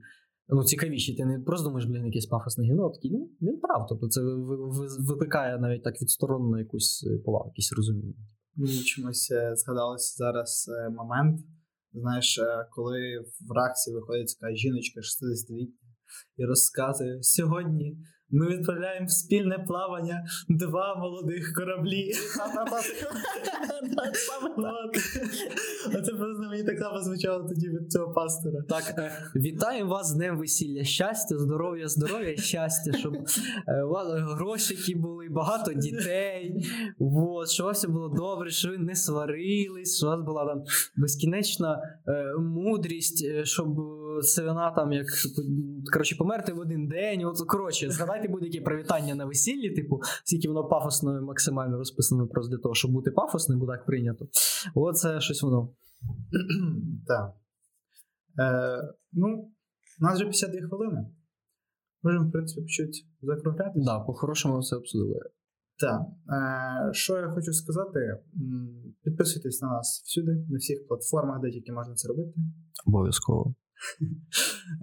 [0.49, 3.87] Ну, цікавіші, ти не просто думаєш, блін, якесь пафосне гіно, такий, ну, він прав.
[3.89, 8.15] Тобто це ви- ви- викликає навіть так відсторонено якусь повагу, якісь розуміння.
[8.57, 11.41] Мені чомусь згадалося зараз момент.
[11.95, 13.18] Знаєш, е, коли
[13.49, 15.88] в Раксі виходить така жіночка 60-літня
[16.36, 17.97] і розказує: сьогодні
[18.33, 22.12] ми відправляємо в спільне плавання два молодих кораблі.
[25.87, 28.62] Оце просто мені так само звучало тоді від цього пастора.
[28.68, 30.85] Так, е, вітаємо вас з Днем весілля.
[30.85, 33.85] Щастя, здоров'я, здоров'я, щастя, щоб е,
[34.37, 36.64] грошики були, багато дітей.
[36.99, 40.64] Вот, що вас було добре, що ви не сварились, що у вас була там
[40.97, 43.78] безкінечна е, мудрість, щоб
[44.23, 45.07] сивина там як
[45.93, 47.25] коротше, померти в один день.
[47.25, 52.57] От, коротше, згадайте будь-яке привітання на весіллі, типу, скільки воно пафосно і максимально розписано просто
[52.57, 54.29] для того, щоб бути пафосним, бо так прийнято.
[54.75, 55.68] От це щось воно.
[57.07, 57.35] Так.
[58.39, 59.51] Е, ну,
[60.01, 61.07] у нас вже 52 хвилини.
[62.03, 63.85] Можемо, в принципі, чуть закруглятися.
[63.85, 65.20] Да, по-хорошому все обсудили.
[65.79, 66.01] Так.
[66.01, 68.18] Е, що я хочу сказати?
[69.03, 72.35] Підписуйтесь на нас всюди, на всіх платформах, де тільки можна це робити.
[72.87, 73.55] Обов'язково.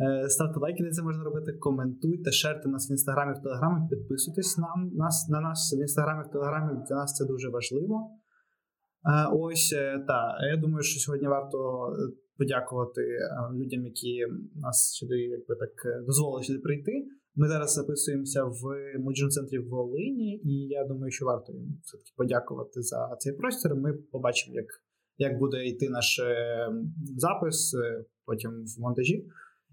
[0.06, 4.58] Е, Ставте лайки, де це можна робити, коментуйте, шерте нас в інстаграмі, в телеграмі, підписуйтесь
[4.58, 4.68] на
[5.04, 6.72] нас, на нас в інстаграмі, в телеграмі.
[6.90, 7.96] Для нас це дуже важливо.
[9.06, 11.58] Е, Ось е, та я думаю, що сьогодні варто
[12.38, 13.02] подякувати
[13.54, 14.26] людям, які
[14.56, 16.92] нас сюди якби так дозволили сюди прийти.
[17.36, 18.62] Ми зараз записуємося в
[19.00, 23.76] молодіжному центрі в Волині, і я думаю, що варто їм все-таки подякувати за цей простір.
[23.76, 24.66] Ми побачимо, як,
[25.18, 26.22] як буде йти наш
[27.18, 27.76] запис
[28.30, 29.18] потім в монтажі.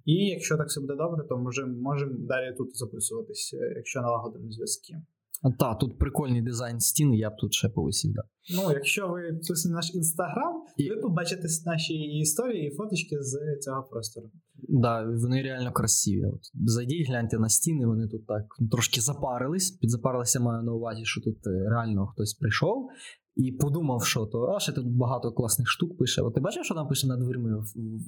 [0.04, 4.50] І якщо так все буде добре, то можемо можемо далі тут записуватись, е, якщо налагодимо
[4.50, 4.94] зв'язки.
[5.42, 8.22] А, та, тут прикольний дизайн стіни, я б тут ще повисів, да.
[8.56, 13.82] Ну, якщо ви підписані наш інстаграм, І- ви побачите наші історії і фоточки з цього
[13.82, 14.30] простору.
[14.68, 16.24] Да, вони реально красиві.
[16.24, 19.70] От, зайдіть, гляньте на стіни, вони тут так ну, трошки запарились.
[19.70, 22.88] Підзапарилися маю на увазі, що тут е, реально хтось прийшов
[23.36, 26.22] і подумав, що то, а ще тут багато класних штук пише.
[26.22, 27.62] От ти бачив, що там пише над дверми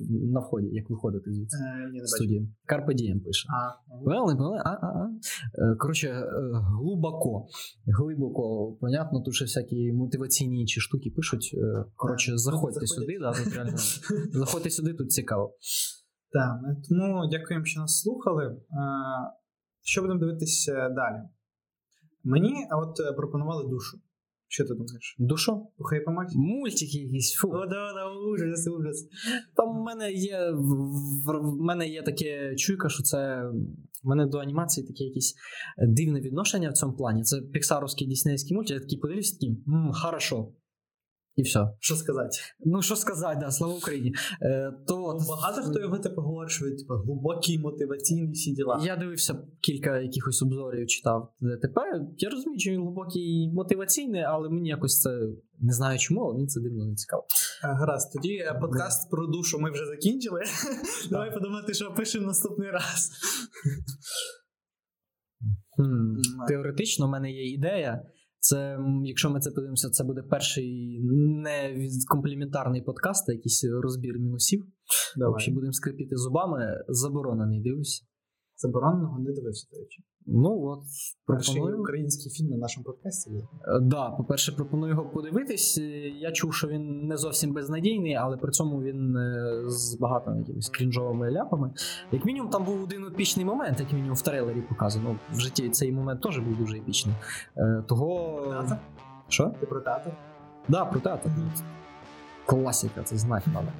[0.09, 1.59] на вході, як виходити звідси?
[1.59, 2.49] Е, не студії.
[2.73, 3.49] Carpe Diem пише.
[4.05, 4.59] Поняли, поняли?
[4.65, 5.09] А, а, а.
[5.55, 7.47] Е, Коротше, е, глибоко.
[7.87, 11.55] Глибоко, понятно, тут ще всякі мотиваційні інші штуки пишуть.
[11.55, 13.77] Е, Коротше, заходьте сюди, да, тут реально.
[14.33, 15.55] Заходьте сюди, тут цікаво.
[16.33, 18.57] Так, тому дякуємо, що нас слухали.
[19.83, 21.23] Що будемо дивитися далі?
[22.25, 23.99] Мені от пропонували душу.
[24.49, 25.17] Що ти думаєш?
[25.19, 25.67] Душу?
[25.79, 26.39] Пухай по Максі?
[26.39, 27.35] Мультики якісь.
[27.35, 27.49] Фу.
[27.49, 29.09] О, да, да, ужас, ужас.
[29.57, 33.43] Там в мене є в, мене є таке чуйка, що це
[34.05, 35.35] в мене до анімації таке якесь
[35.79, 37.23] дивне відношення в цьому плані.
[37.23, 39.57] Це піксаровський діснейський мультик, я такий подивився, такий,
[39.95, 40.49] хорошо.
[41.39, 41.69] І все.
[41.81, 42.39] Що сказати?
[42.61, 44.15] Ну, що сказати, да, слава Україні.
[44.43, 48.83] Е, то от, Багато хто його типу говорить, що типу, глибокі, мотиваційні всі діла.
[48.85, 51.81] я дивився кілька якихось обзорів, читав ДТП.
[52.19, 55.11] Я розумію, що він глибокий і мотиваційний, але мені якось це
[55.61, 57.27] не знаю чому, але мені це дивно не цікаво.
[57.65, 60.41] Е, Гаразд, тоді е, подкаст про душу ми вже закінчили.
[61.11, 63.11] Давай подумати, що пишемо наступний раз.
[66.49, 68.03] Теоретично, в мене є ідея.
[68.41, 71.01] Це, якщо ми це подивимося, це буде перший
[71.45, 74.67] не компліментарний подкаст, а якийсь розбір мінусів.
[75.17, 76.85] Взагалі будемо скрипіти зубами.
[76.89, 78.05] Заборонений, дивлюся.
[78.61, 80.03] Забороненого не дивився, до речі.
[80.27, 80.81] Ну от,
[81.27, 81.81] Перший пропоную.
[81.83, 83.41] український фільм на нашому подкасті є.
[83.41, 85.79] Е, Да, по-перше, пропоную його подивитись.
[85.79, 90.39] Е, Я чув, що він не зовсім безнадійний, але при цьому він е, з багатими
[90.39, 91.73] якимись крінжовими ляпами.
[92.13, 95.05] Як мінімум, там був один епічний момент, як мінімум в трейлері показано.
[95.09, 97.15] Ну, в житті цей момент теж був дуже епічний.
[97.89, 98.41] Того.
[98.51, 98.77] Театр?
[99.29, 99.55] Що?
[99.61, 100.13] Ти про театр?
[100.69, 101.31] Да, про театр.
[102.49, 103.73] Класика, це знати треба.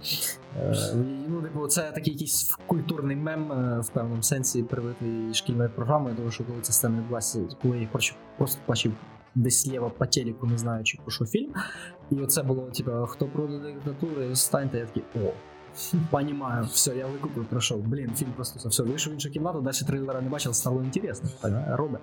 [0.57, 0.95] Е,
[1.29, 6.31] ну, типу, це такий якийсь культурний мем е, в певному сенсі привитий шкільною програмою, тому
[6.31, 7.89] що коли ця сцена відбулася, коли я
[8.37, 8.93] просто бачив
[9.35, 11.55] десь сліва по телеку, не знаючи про що фільм.
[12.11, 15.33] І оце було, типу, хто проти диктатури, станьте, я такий, о.
[16.11, 17.81] Понімаю, все, я викупив, пройшов.
[17.81, 21.31] Блін, фільм просто все, вийшов в іншу кімнату, далі трейлера не бачив, стало інтересно.
[21.69, 22.01] Робить.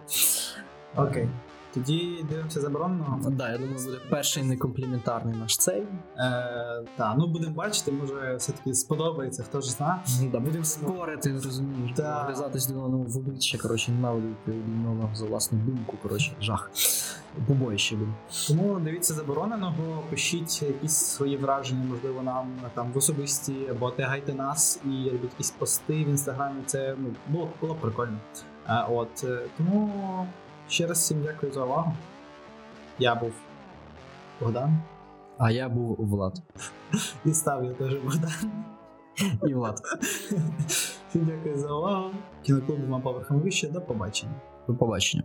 [0.95, 1.27] Окей.
[1.75, 3.19] Тоді дивимося забороненого.
[3.29, 5.83] Да, я думаю, буде перший некомпліментарний наш цей.
[6.17, 9.99] Е, так, ну будемо бачити, може все-таки сподобається, хто ж знає.
[10.21, 12.25] Ну, да, будемо спорити, розумієш, Да.
[12.27, 16.71] врізатись один одному в обличчя, коротше, ненавидити один одного за власну думку, коротше, жах.
[17.47, 18.11] Побоїще буде.
[18.47, 24.79] Тому дивіться забороненого, пишіть якісь свої враження, можливо, нам там в особисті, або тегайте нас
[24.85, 26.61] і робіть якісь пости в інстаграмі.
[26.65, 28.17] Це ну, було, було прикольно.
[28.69, 30.27] Е, от е, тому
[30.69, 31.93] ще раз всім дякую за увагу.
[32.99, 33.31] Я був
[34.41, 34.77] Богдан.
[35.37, 36.41] А я був Влад.
[37.25, 38.51] І став я теж Богдан.
[39.47, 39.81] І Влад.
[41.09, 42.09] Всім дякую за увагу.
[42.43, 43.69] Кіноклуб двома поверхом вище.
[43.69, 44.33] До побачення.
[44.67, 45.23] До побачення.